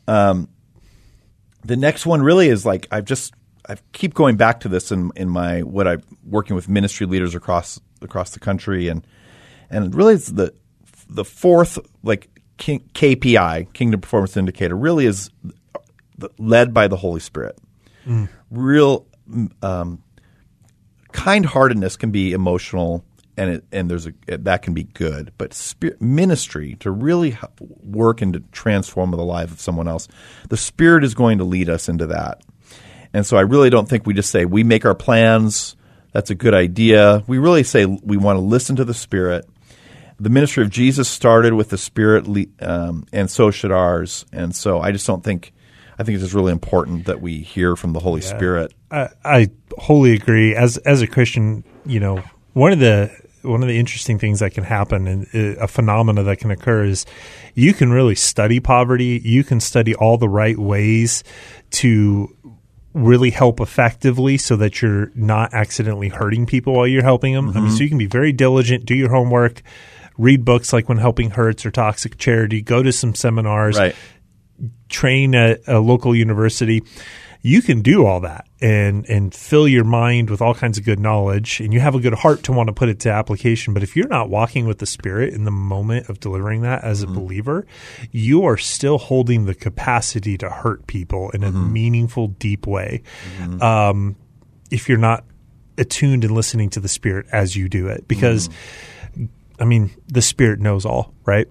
Um, 0.10 0.50
the 1.64 1.78
next 1.78 2.06
one 2.06 2.22
really 2.22 2.50
is 2.50 2.66
like 2.66 2.88
I've 2.92 3.06
just 3.06 3.34
I 3.70 3.78
keep 3.94 4.16
going 4.16 4.36
back 4.36 4.62
to 4.62 4.70
this 4.70 4.92
in 4.92 5.12
in 5.16 5.30
my 5.30 5.62
what 5.62 5.88
I'm 5.88 6.02
working 6.26 6.56
with 6.56 6.68
ministry 6.68 7.06
leaders 7.06 7.36
across 7.36 7.80
across 8.02 8.32
the 8.32 8.40
country. 8.40 8.88
And 8.88 9.06
and 9.70 9.94
really 9.94 10.16
it's 10.16 10.30
the 10.30 10.54
the 11.08 11.24
fourth 11.24 11.78
like 12.04 12.30
KPI 12.58 13.72
Kingdom 13.74 14.02
Performance 14.02 14.36
Indicator 14.36 14.76
really 14.76 15.06
is 15.06 15.30
led 16.38 16.74
by 16.74 16.88
the 16.88 16.98
Holy 16.98 17.20
Spirit. 17.20 17.58
Real 18.50 19.06
um, 19.62 20.04
kind 21.12 21.46
heartedness 21.46 21.96
can 21.96 22.12
be 22.12 22.34
emotional 22.34 23.06
and 23.38 23.52
it, 23.52 23.64
and 23.72 23.90
there's 23.90 24.08
a 24.08 24.14
that 24.28 24.62
can 24.62 24.74
be 24.74 24.84
good 24.84 25.32
but 25.38 25.54
spirit, 25.54 26.02
ministry 26.02 26.76
to 26.80 26.92
really 26.92 27.38
work 27.60 28.22
and 28.22 28.34
to 28.34 28.40
transform 28.52 29.12
the 29.12 29.18
life 29.18 29.52
of 29.52 29.62
someone 29.62 29.88
else 29.88 30.08
the 30.50 30.58
spirit 30.58 31.04
is 31.04 31.14
going 31.14 31.38
to 31.38 31.44
lead 31.44 31.70
us 31.70 31.88
into 31.88 32.06
that 32.06 32.42
and 33.14 33.26
so 33.26 33.38
i 33.38 33.42
really 33.42 33.70
don't 33.70 33.90
think 33.90 34.06
we 34.06 34.14
just 34.14 34.32
say 34.32 34.46
we 34.46 34.64
make 34.64 34.86
our 34.86 34.96
plans 34.96 35.76
that's 36.12 36.30
a 36.30 36.36
good 36.36 36.54
idea. 36.54 37.24
We 37.28 37.38
really 37.38 37.64
say 37.64 37.86
we 37.86 38.18
want 38.18 38.38
to 38.38 38.42
listen 38.42 38.76
to 38.78 38.86
the 38.86 38.94
spirit. 38.94 39.48
The 40.20 40.30
ministry 40.30 40.64
of 40.64 40.70
jesus 40.70 41.08
started 41.08 41.54
with 41.54 41.70
the 41.70 41.78
spirit 41.78 42.26
um, 42.60 43.06
and 43.14 43.30
so 43.30 43.52
should 43.52 43.72
ours. 43.72 44.26
And 44.34 44.56
so 44.56 44.82
i 44.82 44.92
just 44.92 45.08
don't 45.08 45.24
think 45.24 45.54
i 45.98 46.04
think 46.04 46.16
it's 46.16 46.24
just 46.24 46.34
really 46.34 46.52
important 46.52 47.06
that 47.06 47.22
we 47.22 47.40
hear 47.40 47.76
from 47.76 47.94
the 47.94 48.00
holy 48.00 48.22
spirit. 48.22 48.74
I, 48.92 49.10
I 49.24 49.48
wholly 49.78 50.14
agree. 50.14 50.56
As 50.56 50.78
as 50.80 51.02
a 51.02 51.08
Christian, 51.08 51.64
you 51.86 52.00
know, 52.00 52.24
one 52.54 52.74
of 52.74 52.80
the 52.80 53.12
one 53.44 53.62
of 53.62 53.70
the 53.70 53.80
interesting 53.80 54.20
things 54.20 54.42
that 54.42 54.54
can 54.54 54.66
happen 54.66 55.08
and 55.08 55.28
uh, 55.34 55.64
a 55.64 55.68
phenomena 55.70 56.24
that 56.24 56.40
can 56.40 56.52
occur 56.52 56.84
is 56.84 57.06
you 57.56 57.74
can 57.74 57.90
really 57.90 58.16
study 58.16 58.60
poverty. 58.60 59.22
You 59.24 59.46
can 59.46 59.62
study 59.62 59.96
all 59.96 60.18
the 60.18 60.28
right 60.28 60.58
ways 60.58 61.24
to 61.72 62.36
really 62.94 63.30
help 63.30 63.60
effectively 63.60 64.38
so 64.38 64.56
that 64.56 64.82
you're 64.82 65.12
not 65.16 65.54
accidentally 65.54 66.10
hurting 66.10 66.46
people 66.46 66.74
while 66.74 66.88
you're 66.88 67.04
helping 67.04 67.34
them. 67.34 67.50
I 67.50 67.54
mean, 67.54 67.64
mm-hmm. 67.66 67.76
so 67.76 67.84
you 67.84 67.90
can 67.90 67.98
be 67.98 68.08
very 68.08 68.32
diligent, 68.32 68.86
do 68.86 68.96
your 68.96 69.10
homework, 69.10 69.62
read 70.18 70.44
books 70.44 70.74
like 70.74 70.90
When 70.90 70.98
Helping 70.98 71.32
Hurts 71.32 71.66
or 71.66 71.72
Toxic 71.72 72.18
Charity, 72.18 72.62
go 72.62 72.82
to 72.82 72.92
some 72.92 73.14
seminars, 73.14 73.78
right 73.78 73.96
train 74.90 75.36
at 75.36 75.62
a 75.68 75.80
local 75.80 76.16
university, 76.16 76.84
you 77.42 77.62
can 77.62 77.82
do 77.82 78.06
all 78.06 78.20
that 78.20 78.48
and 78.60 79.06
and 79.10 79.34
fill 79.34 79.66
your 79.66 79.86
mind 79.86 80.30
with 80.30 80.42
all 80.42 80.54
kinds 80.54 80.78
of 80.78 80.84
good 80.84 81.00
knowledge 81.00 81.62
and 81.62 81.74
you 81.74 81.80
have 81.80 81.96
a 81.96 82.00
good 82.00 82.14
heart 82.14 82.44
to 82.44 82.52
want 82.52 82.68
to 82.68 82.74
put 82.74 82.90
it 82.90 83.00
to 83.00 83.10
application. 83.10 83.74
But 83.74 83.82
if 83.82 83.96
you're 83.96 84.10
not 84.10 84.30
walking 84.30 84.68
with 84.68 84.80
the 84.80 84.86
spirit 84.86 85.34
in 85.34 85.46
the 85.46 85.52
moment 85.52 86.10
of 86.10 86.20
delivering 86.20 86.64
that 86.64 86.84
as 86.84 87.02
a 87.02 87.06
mm-hmm. 87.06 87.16
believer 87.16 87.66
you 88.12 88.44
are 88.44 88.58
still 88.58 88.98
holding 88.98 89.46
the 89.46 89.56
capacity 89.56 90.38
to 90.38 90.50
hurt 90.50 90.86
people 90.86 91.30
in 91.30 91.44
a 91.44 91.48
mm-hmm. 91.50 91.72
meaningful 91.72 92.28
deep 92.28 92.68
way. 92.68 93.04
Mm-hmm. 93.38 93.62
Um, 93.62 94.16
if 94.70 94.90
you're 94.90 94.98
not 94.98 95.24
attuned 95.80 96.24
and 96.24 96.36
listening 96.36 96.70
to 96.72 96.80
the 96.80 96.88
spirit 96.88 97.26
as 97.32 97.56
you 97.56 97.70
do 97.70 97.88
it. 97.88 98.08
Because 98.08 98.50
I 99.60 99.66
mean, 99.66 99.92
the 100.08 100.22
spirit 100.22 100.60
knows 100.60 100.86
all, 100.86 101.14
right? 101.26 101.48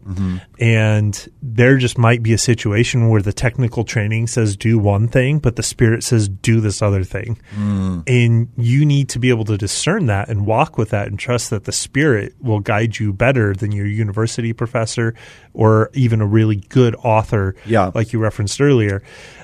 And 0.59 1.29
there 1.43 1.77
just 1.77 1.99
might 1.99 2.23
be 2.23 2.33
a 2.33 2.39
situation 2.39 3.09
where 3.09 3.23
the 3.23 3.33
technical 3.33 3.85
training 3.85 4.27
says 4.29 4.57
do 4.57 4.79
one 4.79 5.09
thing, 5.09 5.39
but 5.39 5.57
the 5.57 5.63
spirit 5.63 6.03
says 6.03 6.29
do 6.29 6.61
this 6.61 6.81
other 6.83 7.05
thing. 7.05 7.39
And 7.55 8.49
you 8.57 8.85
need 8.87 9.11
to 9.11 9.19
be 9.19 9.29
able 9.31 9.45
to 9.47 9.57
discern 9.59 10.07
that 10.07 10.29
and 10.29 10.47
walk 10.47 10.79
with 10.79 10.91
that 10.91 11.09
and 11.09 11.19
trust 11.19 11.51
that 11.51 11.65
the 11.65 11.73
spirit 11.73 12.35
will 12.41 12.61
guide 12.61 12.99
you 12.99 13.13
better 13.13 13.55
than 13.55 13.73
your 13.73 13.87
university 13.87 14.53
professor 14.53 15.15
or 15.53 15.91
even 15.95 16.21
a 16.21 16.27
really 16.27 16.57
good 16.57 16.95
author, 16.97 17.55
Yeah. 17.67 17.91
like 17.95 18.13
you 18.13 18.19
referenced 18.19 18.61
earlier. 18.61 19.03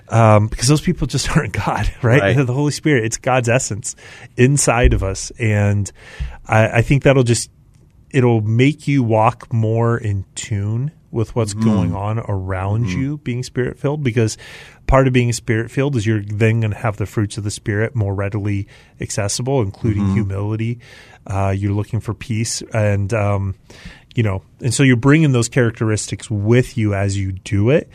Um, 0.08 0.48
because 0.48 0.68
those 0.68 0.80
people 0.82 1.06
just 1.06 1.30
aren't 1.36 1.52
God, 1.52 1.90
right? 2.02 2.20
Right. 2.20 2.46
The 2.46 2.52
Holy 2.52 2.72
Spirit, 2.72 3.04
it's 3.04 3.16
God's 3.18 3.48
essence 3.48 3.94
inside 4.36 4.92
of 4.92 5.02
us. 5.02 5.30
And 5.38 5.90
I, 6.46 6.78
I 6.78 6.82
think 6.82 7.04
that'll 7.04 7.22
just 7.22 7.50
it'll 8.14 8.40
make 8.40 8.86
you 8.86 9.02
walk 9.02 9.52
more 9.52 9.98
in 9.98 10.24
tune 10.36 10.92
with 11.10 11.34
what's 11.36 11.54
going 11.54 11.94
on 11.94 12.18
around 12.28 12.88
you 12.88 13.18
being 13.18 13.42
spirit 13.44 13.78
filled 13.78 14.02
because 14.02 14.36
part 14.88 15.06
of 15.06 15.12
being 15.12 15.32
spirit 15.32 15.70
filled 15.70 15.94
is 15.94 16.04
you're 16.04 16.22
then 16.22 16.60
going 16.60 16.72
to 16.72 16.76
have 16.76 16.96
the 16.96 17.06
fruits 17.06 17.38
of 17.38 17.44
the 17.44 17.50
spirit 17.50 17.94
more 17.94 18.14
readily 18.14 18.66
accessible 19.00 19.62
including 19.62 20.12
humility. 20.12 20.80
Uh, 21.26 21.54
you're 21.56 21.72
looking 21.72 22.00
for 22.00 22.14
peace 22.14 22.62
and 22.72 23.12
um, 23.14 23.54
you 24.14 24.22
know 24.22 24.42
and 24.60 24.74
so 24.74 24.82
you're 24.82 24.96
bringing 24.96 25.32
those 25.32 25.48
characteristics 25.48 26.30
with 26.30 26.76
you 26.76 26.94
as 26.94 27.16
you 27.16 27.32
do 27.32 27.70
it. 27.70 27.88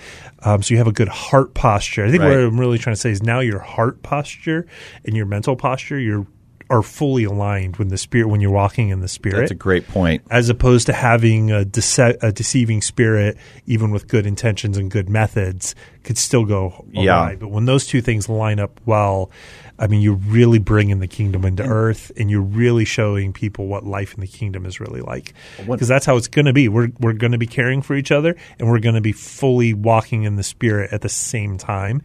Um, 0.43 0.63
so 0.63 0.73
you 0.73 0.77
have 0.77 0.87
a 0.87 0.93
good 0.93 1.09
heart 1.09 1.53
posture. 1.53 2.05
I 2.05 2.11
think 2.11 2.23
what 2.23 2.31
i'm 2.31 2.59
really 2.59 2.77
trying 2.77 2.95
to 2.95 3.01
say 3.01 3.11
is 3.11 3.21
now 3.21 3.39
your 3.39 3.59
heart 3.59 4.01
posture 4.01 4.65
and 5.05 5.15
your 5.15 5.25
mental 5.25 5.55
posture 5.55 5.99
you're 5.99 6.25
are 6.69 6.83
fully 6.83 7.23
aligned 7.23 7.77
when 7.77 7.87
the 7.87 7.97
spirit 7.97 8.27
when 8.27 8.41
you're 8.41 8.51
walking 8.51 8.89
in 8.89 8.99
the 8.99 9.07
spirit 9.07 9.39
That's 9.39 9.51
a 9.51 9.55
great 9.55 9.87
point. 9.87 10.23
as 10.29 10.49
opposed 10.49 10.85
to 10.87 10.93
having 10.93 11.51
a, 11.51 11.65
dece- 11.65 12.17
a 12.21 12.31
deceiving 12.31 12.81
spirit, 12.81 13.37
even 13.65 13.91
with 13.91 14.07
good 14.07 14.27
intentions 14.27 14.77
and 14.77 14.91
good 14.91 15.09
methods, 15.09 15.73
could 16.03 16.17
still 16.17 16.45
go 16.45 16.85
awry. 16.95 17.31
Yeah. 17.31 17.35
But 17.35 17.49
when 17.49 17.65
those 17.65 17.87
two 17.87 18.01
things 18.01 18.29
line 18.29 18.59
up 18.59 18.79
well, 18.85 19.31
I 19.79 19.87
mean, 19.87 20.01
you're 20.01 20.13
really 20.13 20.59
bringing 20.59 20.99
the 20.99 21.07
kingdom 21.07 21.45
into 21.45 21.63
mm. 21.63 21.69
earth, 21.69 22.11
and 22.17 22.29
you're 22.29 22.41
really 22.41 22.85
showing 22.85 23.33
people 23.33 23.67
what 23.67 23.85
life 23.85 24.13
in 24.13 24.19
the 24.19 24.27
kingdom 24.27 24.65
is 24.65 24.79
really 24.79 25.01
like. 25.01 25.33
Because 25.65 25.87
that's 25.87 26.05
how 26.05 26.17
it's 26.17 26.27
going 26.27 26.45
to 26.45 26.53
be. 26.53 26.67
We're 26.67 26.89
we're 26.99 27.13
going 27.13 27.31
to 27.31 27.37
be 27.37 27.47
caring 27.47 27.81
for 27.81 27.95
each 27.95 28.11
other, 28.11 28.35
and 28.59 28.69
we're 28.69 28.79
going 28.79 28.95
to 28.95 29.01
be 29.01 29.13
fully 29.13 29.73
walking 29.73 30.23
in 30.23 30.35
the 30.35 30.43
spirit 30.43 30.91
at 30.91 31.01
the 31.01 31.09
same 31.09 31.57
time, 31.57 32.01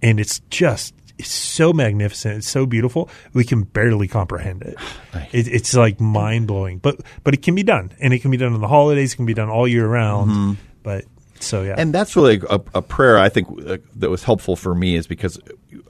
and 0.00 0.20
it's 0.20 0.40
just. 0.50 0.94
It's 1.18 1.32
so 1.32 1.72
magnificent. 1.72 2.38
It's 2.38 2.48
so 2.48 2.66
beautiful. 2.66 3.08
We 3.32 3.44
can 3.44 3.62
barely 3.62 4.08
comprehend 4.08 4.62
it. 4.62 4.76
it 5.32 5.48
it's 5.48 5.74
like 5.74 6.00
mind 6.00 6.46
blowing, 6.46 6.78
but 6.78 7.00
but 7.24 7.34
it 7.34 7.42
can 7.42 7.54
be 7.54 7.62
done, 7.62 7.92
and 8.00 8.12
it 8.12 8.20
can 8.20 8.30
be 8.30 8.36
done 8.36 8.52
on 8.52 8.60
the 8.60 8.68
holidays. 8.68 9.14
It 9.14 9.16
can 9.16 9.26
be 9.26 9.34
done 9.34 9.48
all 9.48 9.66
year 9.66 9.86
round. 9.86 10.58
But 10.82 11.04
so 11.40 11.62
yeah, 11.62 11.74
And 11.76 11.92
that's 11.92 12.16
really 12.16 12.40
a, 12.48 12.60
a 12.74 12.82
prayer 12.82 13.18
I 13.18 13.28
think 13.28 13.48
uh, 13.66 13.78
that 13.96 14.10
was 14.10 14.22
helpful 14.22 14.56
for 14.56 14.74
me 14.74 14.96
is 14.96 15.06
because 15.06 15.38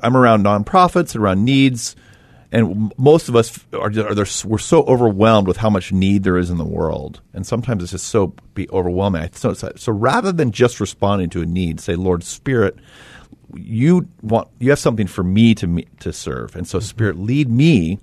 I'm 0.02 0.16
around 0.16 0.44
nonprofits, 0.44 1.16
around 1.16 1.44
needs, 1.44 1.96
and 2.52 2.92
most 2.96 3.28
of 3.28 3.36
us 3.36 3.58
are, 3.72 3.86
are 3.86 4.14
there, 4.14 4.26
we're 4.44 4.58
so 4.58 4.82
overwhelmed 4.84 5.48
with 5.48 5.58
how 5.58 5.70
much 5.70 5.92
need 5.92 6.22
there 6.22 6.38
is 6.38 6.50
in 6.50 6.58
the 6.58 6.64
world, 6.64 7.20
and 7.34 7.46
sometimes 7.46 7.82
it's 7.82 7.92
just 7.92 8.08
so 8.08 8.34
be 8.54 8.68
overwhelming. 8.70 9.28
So, 9.32 9.52
so 9.52 9.92
rather 9.92 10.32
than 10.32 10.52
just 10.52 10.80
responding 10.80 11.30
to 11.30 11.42
a 11.42 11.46
need, 11.46 11.80
say, 11.80 11.96
Lord 11.96 12.24
Spirit, 12.24 12.76
you 13.54 14.08
want 14.22 14.48
you 14.58 14.70
have 14.70 14.78
something 14.78 15.06
for 15.06 15.22
me 15.22 15.54
to 15.54 15.66
me, 15.66 15.86
to 16.00 16.12
serve, 16.12 16.56
and 16.56 16.66
so 16.66 16.78
mm-hmm. 16.78 16.84
Spirit, 16.84 17.18
lead 17.18 17.50
me 17.50 17.98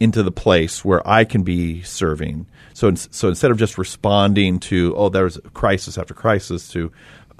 into 0.00 0.22
the 0.22 0.32
place 0.32 0.84
where 0.84 1.06
I 1.08 1.24
can 1.24 1.44
be 1.44 1.82
serving. 1.82 2.46
So, 2.74 2.92
so 2.94 3.28
instead 3.28 3.50
of 3.50 3.58
just 3.58 3.78
responding 3.78 4.58
to 4.60 4.94
oh, 4.96 5.08
there's 5.08 5.38
crisis 5.54 5.96
after 5.96 6.14
crisis, 6.14 6.68
to 6.70 6.90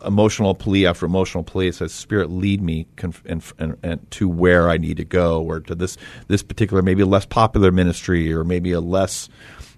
emotional 0.04 0.54
plea 0.54 0.86
after 0.86 1.06
emotional 1.06 1.44
plea, 1.44 1.68
it 1.68 1.74
says, 1.74 1.92
Spirit, 1.92 2.30
lead 2.30 2.62
me 2.62 2.86
conf- 2.96 3.22
and, 3.26 3.42
and, 3.58 3.76
and 3.82 4.10
to 4.12 4.28
where 4.28 4.70
I 4.70 4.76
need 4.78 4.96
to 4.98 5.04
go, 5.04 5.42
or 5.42 5.60
to 5.60 5.74
this 5.74 5.96
this 6.28 6.42
particular 6.42 6.82
maybe 6.82 7.04
less 7.04 7.26
popular 7.26 7.70
ministry, 7.72 8.32
or 8.32 8.44
maybe 8.44 8.72
a 8.72 8.80
less 8.80 9.28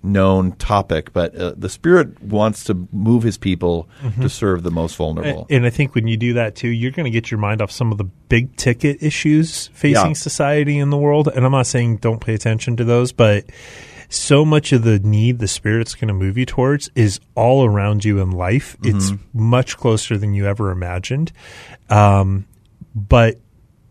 known 0.03 0.53
topic, 0.57 1.15
but 1.15 1.35
uh, 1.35 1.55
the 1.57 1.69
Spirit 1.71 2.23
wants 2.23 2.65
to 2.65 2.87
move 2.93 3.23
His 3.23 3.39
people 3.39 3.89
to 4.21 4.29
serve 4.29 4.63
the 4.63 4.71
most 4.71 4.97
vulnerable. 4.97 5.47
And 5.49 5.65
I 5.65 5.71
think 5.71 5.95
when 5.95 6.07
you 6.07 6.19
do 6.19 6.35
that 6.35 6.55
too, 6.57 6.69
you're 6.69 6.91
going 6.91 7.05
to 7.05 7.11
get 7.11 7.31
your 7.31 7.41
mind 7.41 7.63
off 7.63 7.71
some 7.71 7.91
of 7.91 7.97
the 7.97 8.05
big 8.05 8.55
ticket 8.57 9.03
issues 9.03 9.69
facing 9.69 10.09
Yeah. 10.09 10.13
society 10.13 10.77
in 10.79 10.91
the 10.91 10.99
world. 10.99 11.29
And 11.35 11.47
I'm 11.47 11.53
not 11.53 11.67
saying 11.67 11.99
don't 11.99 12.21
pay 12.21 12.35
attention 12.35 12.77
to 12.77 12.85
those, 12.85 13.13
but 13.13 13.45
so 14.14 14.44
much 14.44 14.72
of 14.72 14.85
the 14.85 14.98
need 15.00 15.38
the 15.38 15.48
spirit's 15.48 15.94
going 15.94 16.09
to 16.09 16.14
move 16.14 16.38
you 16.38 16.46
towards 16.46 16.90
is 16.94 17.20
all 17.35 17.64
around 17.64 18.05
you 18.05 18.20
in 18.20 18.31
life. 18.31 18.77
It's 18.83 19.12
much 19.33 19.77
closer 19.77 20.16
than 20.16 20.35
you 20.35 20.46
ever 20.46 20.70
imagined. 20.70 21.33
Um, 21.90 22.46
but 22.94 23.38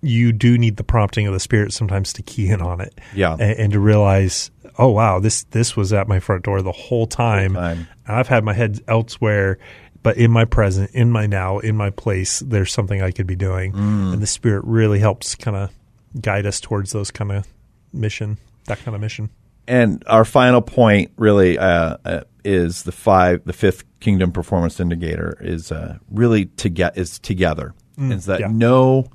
you 0.02 0.32
do 0.32 0.58
need 0.58 0.78
the 0.78 0.84
prompting 0.84 1.28
of 1.28 1.34
the 1.34 1.40
spirit 1.40 1.74
sometimes 1.74 2.14
to 2.14 2.22
key 2.22 2.50
in 2.50 2.62
on 2.62 2.82
it. 2.82 3.00
Yeah. 3.14 3.34
And, 3.34 3.60
and 3.60 3.74
to 3.74 3.80
realize, 3.80 4.52
oh 4.78 4.90
wow, 4.90 5.20
this 5.20 5.44
this 5.46 5.76
was 5.76 5.94
at 5.94 6.08
my 6.08 6.20
front 6.20 6.44
door 6.44 6.62
the 6.62 6.72
whole 6.72 7.08
time. 7.08 7.54
time. 7.54 7.88
I've 8.08 8.28
had 8.28 8.44
my 8.44 8.54
head 8.54 8.82
elsewhere, 8.88 9.58
but 10.04 10.18
in 10.18 10.32
my 10.32 10.46
present, 10.46 10.92
in 10.92 11.12
my 11.12 11.26
now, 11.26 11.60
in 11.60 11.76
my 11.78 11.90
place, 11.90 12.40
there's 12.40 12.72
something 12.72 13.02
I 13.02 13.12
could 13.12 13.28
be 13.28 13.36
doing. 13.36 13.74
Mm. 13.74 14.14
And 14.14 14.22
the 14.22 14.28
spirit 14.28 14.64
really 14.66 15.00
helps 15.00 15.36
kind 15.36 15.56
of 15.56 15.72
guide 16.20 16.46
us 16.46 16.60
towards 16.60 16.92
those 16.92 17.12
kind 17.12 17.32
of 17.32 17.48
mission, 17.94 18.38
that 18.66 18.80
kind 18.80 18.96
of 18.96 19.02
mission. 19.02 19.30
And 19.68 20.04
our 20.08 20.26
final 20.26 20.62
point 20.62 21.12
really 21.18 21.58
uh, 21.58 21.98
uh, 22.04 22.22
is 22.44 22.84
the 22.84 22.92
five, 22.92 23.44
the 23.46 23.54
fifth 23.54 23.84
kingdom 24.00 24.32
performance 24.32 24.80
indicator 24.80 25.38
is 25.40 25.72
uh, 25.72 25.98
really 26.12 26.46
to 26.46 26.70
get 26.70 26.98
is 26.98 27.20
together. 27.20 27.74
is 28.12 28.26
that 28.26 28.40
yeah. 28.42 28.48
no 28.52 29.06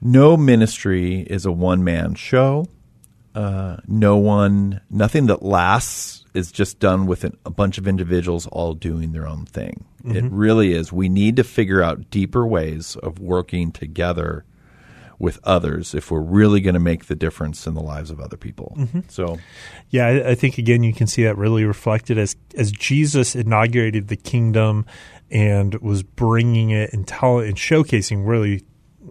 no 0.00 0.36
ministry 0.36 1.20
is 1.20 1.46
a 1.46 1.52
one 1.52 1.82
man 1.82 2.14
show. 2.14 2.66
Uh, 3.34 3.78
no 3.88 4.16
one, 4.16 4.80
nothing 4.90 5.26
that 5.26 5.42
lasts 5.42 6.24
is 6.34 6.52
just 6.52 6.78
done 6.78 7.06
with 7.06 7.24
an, 7.24 7.36
a 7.44 7.50
bunch 7.50 7.78
of 7.78 7.88
individuals 7.88 8.46
all 8.48 8.74
doing 8.74 9.12
their 9.12 9.26
own 9.26 9.44
thing. 9.44 9.84
It 10.16 10.24
really 10.30 10.72
is. 10.72 10.92
We 10.92 11.08
need 11.08 11.36
to 11.36 11.44
figure 11.44 11.82
out 11.82 12.10
deeper 12.10 12.46
ways 12.46 12.94
of 12.96 13.18
working 13.18 13.72
together 13.72 14.44
with 15.18 15.38
others 15.44 15.94
if 15.94 16.10
we're 16.10 16.20
really 16.20 16.60
going 16.60 16.74
to 16.74 16.80
make 16.80 17.06
the 17.06 17.14
difference 17.14 17.66
in 17.66 17.74
the 17.74 17.80
lives 17.82 18.10
of 18.10 18.20
other 18.20 18.36
people. 18.36 18.76
So, 19.08 19.38
Yeah, 19.90 20.06
I, 20.06 20.30
I 20.30 20.34
think 20.34 20.58
again 20.58 20.82
you 20.82 20.92
can 20.92 21.06
see 21.06 21.22
that 21.24 21.36
really 21.36 21.64
reflected 21.64 22.18
as 22.18 22.36
as 22.56 22.72
Jesus 22.72 23.34
inaugurated 23.36 24.08
the 24.08 24.16
kingdom 24.16 24.86
and 25.30 25.74
was 25.76 26.02
bringing 26.02 26.70
it 26.70 26.92
and 26.92 27.06
telling 27.06 27.48
and 27.48 27.56
showcasing 27.56 28.26
really 28.26 28.62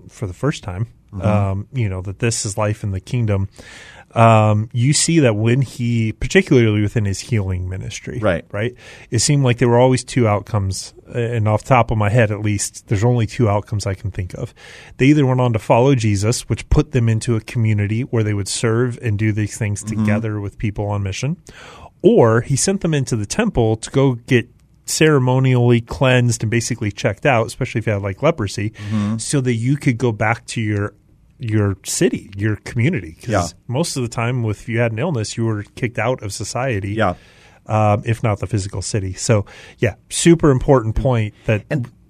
for 0.10 0.28
the 0.28 0.34
first 0.34 0.64
time, 0.64 0.88
Mm-hmm. 1.14 1.28
um, 1.28 1.68
you 1.72 1.88
know 1.90 2.02
that 2.02 2.18
this 2.18 2.44
is 2.44 2.58
life 2.58 2.84
in 2.84 2.90
the 2.90 3.00
kingdom. 3.00 3.48
Um, 4.14 4.70
you 4.74 4.94
see 4.94 5.20
that 5.22 5.36
when 5.36 5.62
he, 5.62 6.12
particularly 6.12 6.82
within 6.82 7.06
his 7.06 7.20
healing 7.20 7.68
ministry, 7.68 8.20
Right. 8.20 8.46
right, 8.52 8.76
it 9.10 9.20
seemed 9.20 9.44
like 9.44 9.58
there 9.58 9.70
were 9.70 9.80
always 9.80 10.04
two 10.04 10.28
outcomes, 10.28 10.94
uh, 11.08 11.18
and 11.18 11.48
off 11.48 11.64
the 11.64 11.70
top 11.70 11.90
of 11.90 11.98
my 11.98 12.10
head, 12.10 12.30
at 12.30 12.42
least, 12.42 12.88
there's 12.88 13.04
only 13.04 13.26
two 13.26 13.50
outcomes 13.50 13.88
I 13.88 13.96
can 13.96 14.12
think 14.12 14.34
of. 14.36 14.54
They 14.98 15.08
either 15.08 15.26
went 15.26 15.42
on 15.42 15.54
to 15.54 15.60
follow 15.60 15.96
Jesus, 15.96 16.48
which 16.48 16.70
put 16.70 16.92
them 16.92 17.10
into 17.10 17.36
a 17.36 17.42
community 17.42 18.02
where 18.02 18.24
they 18.24 18.36
would 18.36 18.48
serve 18.48 19.00
and 19.02 19.18
do 19.18 19.32
these 19.32 19.58
things 19.58 19.84
mm-hmm. 19.84 20.00
together 20.00 20.40
with 20.40 20.60
people 20.60 20.86
on 20.88 21.02
mission, 21.02 21.38
or 22.04 22.42
he 22.42 22.56
sent 22.56 22.82
them 22.82 22.94
into 22.94 23.16
the 23.16 23.26
temple 23.26 23.78
to 23.78 23.90
go 23.90 24.14
get 24.14 24.48
ceremonially 24.86 25.82
cleansed 25.82 26.44
and 26.44 26.52
basically 26.52 26.92
checked 26.92 27.26
out, 27.26 27.48
especially 27.48 27.80
if 27.80 27.88
you 27.88 27.94
had 27.94 28.02
like 28.02 28.22
leprosy, 28.22 28.70
mm-hmm. 28.72 29.18
so 29.18 29.42
that 29.42 29.54
you 29.54 29.78
could 29.78 29.98
go 29.98 30.12
back 30.12 30.46
to 30.46 30.62
your 30.62 30.94
your 31.40 31.78
city, 31.86 32.30
your 32.38 32.56
community. 32.58 33.18
'Cause 33.22 33.30
Yeah. 33.30 33.48
most 33.68 33.96
of 33.98 34.04
the 34.04 34.10
time, 34.10 34.46
if 34.46 34.68
you 34.70 34.80
had 34.80 34.92
an 34.92 35.00
illness, 35.00 35.36
you 35.38 35.46
were 35.46 35.64
kicked 35.76 36.00
out 36.00 36.22
of 36.24 36.32
society. 36.34 36.94
Yeah. 36.94 37.16
Um, 37.66 38.02
if 38.06 38.22
not 38.24 38.40
the 38.40 38.48
physical 38.48 38.82
city. 38.82 39.14
So, 39.14 39.46
yeah, 39.80 39.96
super 40.10 40.52
important 40.52 40.96
point 40.96 41.34
that. 41.46 41.64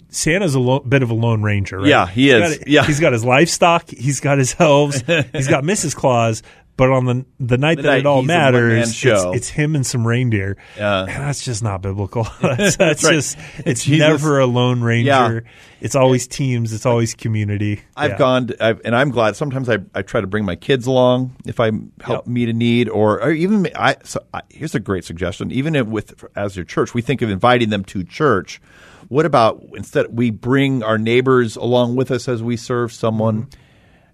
Santa's 0.09 0.53
a 0.53 0.59
lo- 0.59 0.79
bit 0.81 1.01
of 1.01 1.09
a 1.09 1.13
lone 1.15 1.41
ranger, 1.41 1.79
right? 1.79 1.87
Yeah, 1.87 2.05
he 2.07 2.25
He's 2.25 2.33
is. 2.33 2.57
got- 2.59 2.67
Yeah. 2.67 2.85
he's 2.85 2.99
got 2.99 3.13
his 3.13 3.25
livestock, 3.25 3.89
he's 3.89 4.19
got 4.19 4.37
his 4.37 4.55
elves, 4.59 5.03
he's 5.33 5.47
got 5.47 5.63
Mrs. 5.63 5.95
Claus, 5.95 6.43
But 6.75 6.89
on 6.89 7.05
the 7.05 7.25
the 7.39 7.57
night 7.59 7.75
The 7.77 7.83
that 7.83 7.87
night 7.89 7.99
it 7.99 8.05
all 8.07 8.21
he's 8.21 8.29
a 8.29 8.33
one-man 8.33 8.53
matters, 8.53 9.03
it's, 9.05 9.23
it's 9.35 9.49
him 9.49 9.75
and 9.75 9.85
some 9.85 10.07
reindeer. 10.07 10.57
Yeah. 10.75 11.01
And 11.01 11.09
that's 11.09 11.45
just 11.45 11.61
not 11.61 11.81
biblical. 11.83 12.23
that's 12.41 12.77
that's 12.77 13.03
right. 13.03 13.13
just 13.13 13.37
it's 13.63 13.83
Jesus- 13.83 13.99
never 13.99 14.39
a 14.39 14.47
lone 14.47 14.81
ranger. 14.81 15.43
Yeah. 15.45 15.51
It's 15.81 15.95
always 15.95 16.27
teams. 16.27 16.73
It's 16.73 16.85
always 16.85 17.13
community. 17.13 17.81
I've 17.95 18.11
Yeah. 18.11 18.17
gone, 18.17 18.47
to, 18.47 18.65
I've, 18.65 18.81
and 18.85 18.95
I'm 18.95 19.11
glad. 19.11 19.35
Sometimes 19.35 19.67
I, 19.69 19.79
I 19.93 20.01
try 20.01 20.21
to 20.21 20.27
bring 20.27 20.45
my 20.45 20.55
kids 20.55 20.87
along 20.87 21.35
if 21.45 21.59
I 21.59 21.71
help 22.01 22.25
Yep. 22.25 22.27
meet 22.27 22.49
a 22.49 22.53
need, 22.53 22.87
or, 22.89 23.21
or 23.21 23.31
even 23.31 23.67
I. 23.75 23.97
So 24.05 24.21
I, 24.33 24.41
here's 24.49 24.73
a 24.75 24.79
great 24.79 25.03
suggestion. 25.03 25.51
Even 25.51 25.75
if 25.75 25.85
with 25.85 26.23
as 26.35 26.55
your 26.55 26.65
church, 26.65 26.93
we 26.93 27.01
think 27.01 27.21
of 27.21 27.29
inviting 27.29 27.69
them 27.69 27.83
to 27.85 28.03
church. 28.03 28.61
What 29.09 29.25
about 29.25 29.61
instead 29.75 30.07
we 30.17 30.31
bring 30.31 30.81
our 30.81 30.97
neighbors 30.97 31.55
along 31.57 31.97
with 31.97 32.09
us 32.11 32.27
as 32.29 32.41
we 32.41 32.55
serve 32.57 32.91
someone, 32.93 33.43
mm-hmm. 33.43 33.59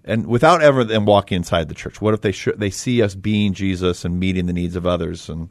And 0.04 0.26
without 0.26 0.62
ever 0.62 0.84
them 0.84 1.04
walking 1.06 1.36
inside 1.36 1.68
the 1.68 1.74
church? 1.74 2.00
What 2.00 2.14
if 2.14 2.20
they 2.20 2.32
sh- 2.32 2.48
they 2.56 2.70
see 2.70 3.02
us 3.02 3.14
being 3.14 3.52
Jesus 3.54 4.04
and 4.04 4.18
meeting 4.18 4.46
the 4.46 4.52
needs 4.52 4.76
of 4.76 4.86
others 4.86 5.28
and 5.28 5.48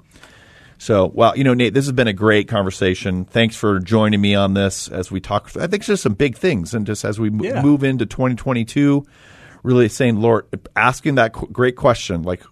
so, 0.82 1.12
well, 1.14 1.38
you 1.38 1.44
know, 1.44 1.54
Nate, 1.54 1.74
this 1.74 1.86
has 1.88 1.92
been 1.92 2.08
a 2.08 2.14
great 2.14 2.48
conversation. 2.48 3.26
Thanks 3.26 3.58
for 3.58 3.80
joining 3.80 4.22
me 4.22 4.34
on 4.34 4.54
this 4.54 4.88
as 4.88 5.12
we 5.12 5.20
talk. 5.20 5.48
I 5.58 5.68
think 5.68 5.74
it's 5.82 5.88
just 5.88 6.04
some 6.04 6.14
big 6.14 6.38
things, 6.38 6.74
and 6.74 6.86
just 6.88 7.04
as 7.04 7.20
we 7.20 7.30
Yeah. 7.32 7.62
move 7.62 7.84
into 7.84 8.06
2022, 8.06 9.06
really 9.62 9.90
saying, 9.90 10.22
Lord, 10.22 10.46
asking 10.78 11.16
that 11.16 11.34
qu- 11.34 11.48
great 11.52 11.76
question, 11.76 12.22
like, 12.24 12.44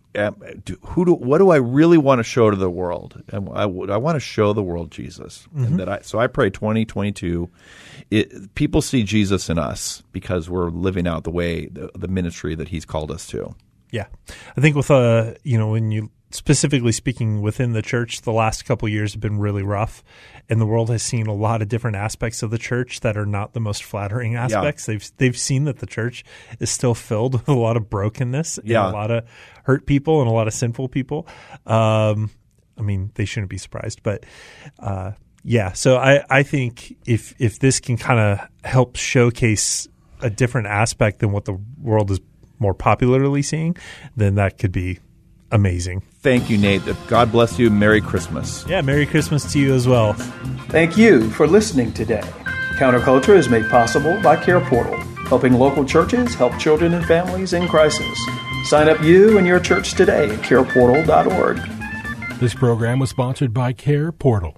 do, 0.64 0.78
who 0.82 1.06
do, 1.06 1.14
what 1.14 1.38
do 1.38 1.52
I 1.52 1.58
really 1.58 1.98
want 1.98 2.20
to 2.20 2.24
show 2.24 2.50
to 2.50 2.58
the 2.58 2.70
world? 2.70 3.22
And 3.30 3.50
I, 3.50 3.64
I 3.64 3.66
want 3.98 4.16
to 4.16 4.20
show 4.20 4.54
the 4.54 4.64
world 4.64 4.92
Jesus, 4.92 5.48
and 5.56 5.80
that 5.80 5.88
I. 5.88 6.00
So 6.02 6.20
I 6.20 6.28
pray 6.28 6.50
2022, 6.50 7.50
people 8.56 8.82
see 8.82 9.04
Jesus 9.04 9.50
in 9.50 9.60
us 9.60 10.04
because 10.12 10.50
we're 10.50 10.70
living 10.70 11.08
out 11.08 11.24
the 11.24 11.32
way 11.32 11.68
the, 11.68 11.92
the 11.96 12.08
ministry 12.08 12.56
that 12.56 12.70
He's 12.70 12.86
called 12.86 13.12
us 13.12 13.28
to. 13.28 13.56
Yeah, 13.92 14.08
I 14.58 14.62
think 14.62 14.76
with 14.76 14.92
uh, 14.92 15.36
you 15.44 15.58
know, 15.58 15.70
when 15.70 15.92
you 15.92 16.10
specifically 16.30 16.92
speaking 16.92 17.42
within 17.42 17.74
the 17.74 17.82
church, 17.82 18.22
the 18.22 18.32
last 18.34 18.66
couple 18.66 18.86
of 18.88 18.92
years 18.92 19.14
have 19.14 19.22
been 19.22 19.40
really 19.40 19.64
rough, 19.64 20.04
and 20.50 20.60
the 20.60 20.66
world 20.66 20.90
has 20.90 21.02
seen 21.04 21.28
a 21.28 21.34
lot 21.34 21.62
of 21.62 21.70
different 21.70 21.96
aspects 21.98 22.44
of 22.44 22.52
the 22.52 22.58
church 22.58 23.00
that 23.02 23.18
are 23.18 23.26
not 23.26 23.54
the 23.54 23.60
most 23.60 23.84
flattering 23.84 24.36
aspects. 24.36 24.86
They've 24.86 25.12
they've 25.18 25.38
seen 25.38 25.66
that 25.66 25.80
the 25.80 25.86
church 25.86 26.24
is 26.60 26.70
still 26.70 26.94
filled 26.94 27.34
with 27.34 27.48
a 27.48 27.54
lot 27.54 27.78
of 27.78 27.90
brokenness, 27.90 28.58
and 28.58 28.68
Yeah. 28.68 28.90
a 28.90 28.92
lot 28.92 29.12
of 29.12 29.26
hurt 29.64 29.86
people, 29.86 30.22
and 30.22 30.30
a 30.30 30.34
lot 30.34 30.48
of 30.48 30.54
sinful 30.54 30.90
people. 30.90 31.28
Um, 31.66 32.30
I 32.78 32.82
mean, 32.82 33.12
they 33.16 33.26
shouldn't 33.26 33.50
be 33.50 33.58
surprised, 33.58 34.04
but. 34.04 34.26
Uh, 34.80 35.12
yeah, 35.50 35.72
so 35.72 35.96
I, 35.96 36.26
I 36.30 36.44
think 36.44 36.94
if 37.06 37.34
if 37.40 37.60
this 37.60 37.80
can 37.80 37.96
kind 37.96 38.20
of 38.20 38.48
help 38.70 38.98
showcase 38.98 39.88
a 40.20 40.30
different 40.30 40.68
aspect 40.68 41.20
than 41.20 41.32
what 41.32 41.46
the 41.46 41.58
world 41.82 42.12
is 42.12 42.20
more 42.60 42.74
popularly 42.74 43.42
seeing, 43.42 43.78
then 44.18 44.36
that 44.36 44.58
could 44.58 44.74
be 44.74 45.00
amazing. 45.50 46.04
Thank 46.28 46.50
you, 46.50 46.58
Nate. 46.58 46.82
God 47.08 47.32
bless 47.32 47.58
you. 47.58 47.70
Merry 47.70 48.02
Christmas. 48.02 48.66
Yeah, 48.68 48.82
Merry 48.82 49.06
Christmas 49.06 49.50
to 49.54 49.60
you 49.60 49.74
as 49.74 49.88
well. 49.88 50.12
Thank 50.68 50.98
you 50.98 51.30
for 51.30 51.48
listening 51.48 51.94
today. 51.94 52.20
Counterculture 52.76 53.38
is 53.38 53.48
made 53.48 53.70
possible 53.70 54.22
by 54.22 54.36
Care 54.36 54.60
Portal, 54.60 55.00
helping 55.30 55.54
local 55.54 55.86
churches 55.86 56.36
help 56.36 56.60
children 56.60 56.96
and 56.96 57.06
families 57.06 57.54
in 57.54 57.66
crisis. 57.70 58.20
Sign 58.66 58.90
up 58.90 59.02
you 59.02 59.38
and 59.38 59.48
your 59.48 59.62
church 59.62 59.94
today 59.94 60.30
at 60.30 60.40
careportal.org. 60.40 62.40
This 62.42 62.54
program 62.54 63.00
was 63.00 63.10
sponsored 63.10 63.54
by 63.54 63.72
Care 63.72 64.12
Portal. 64.12 64.58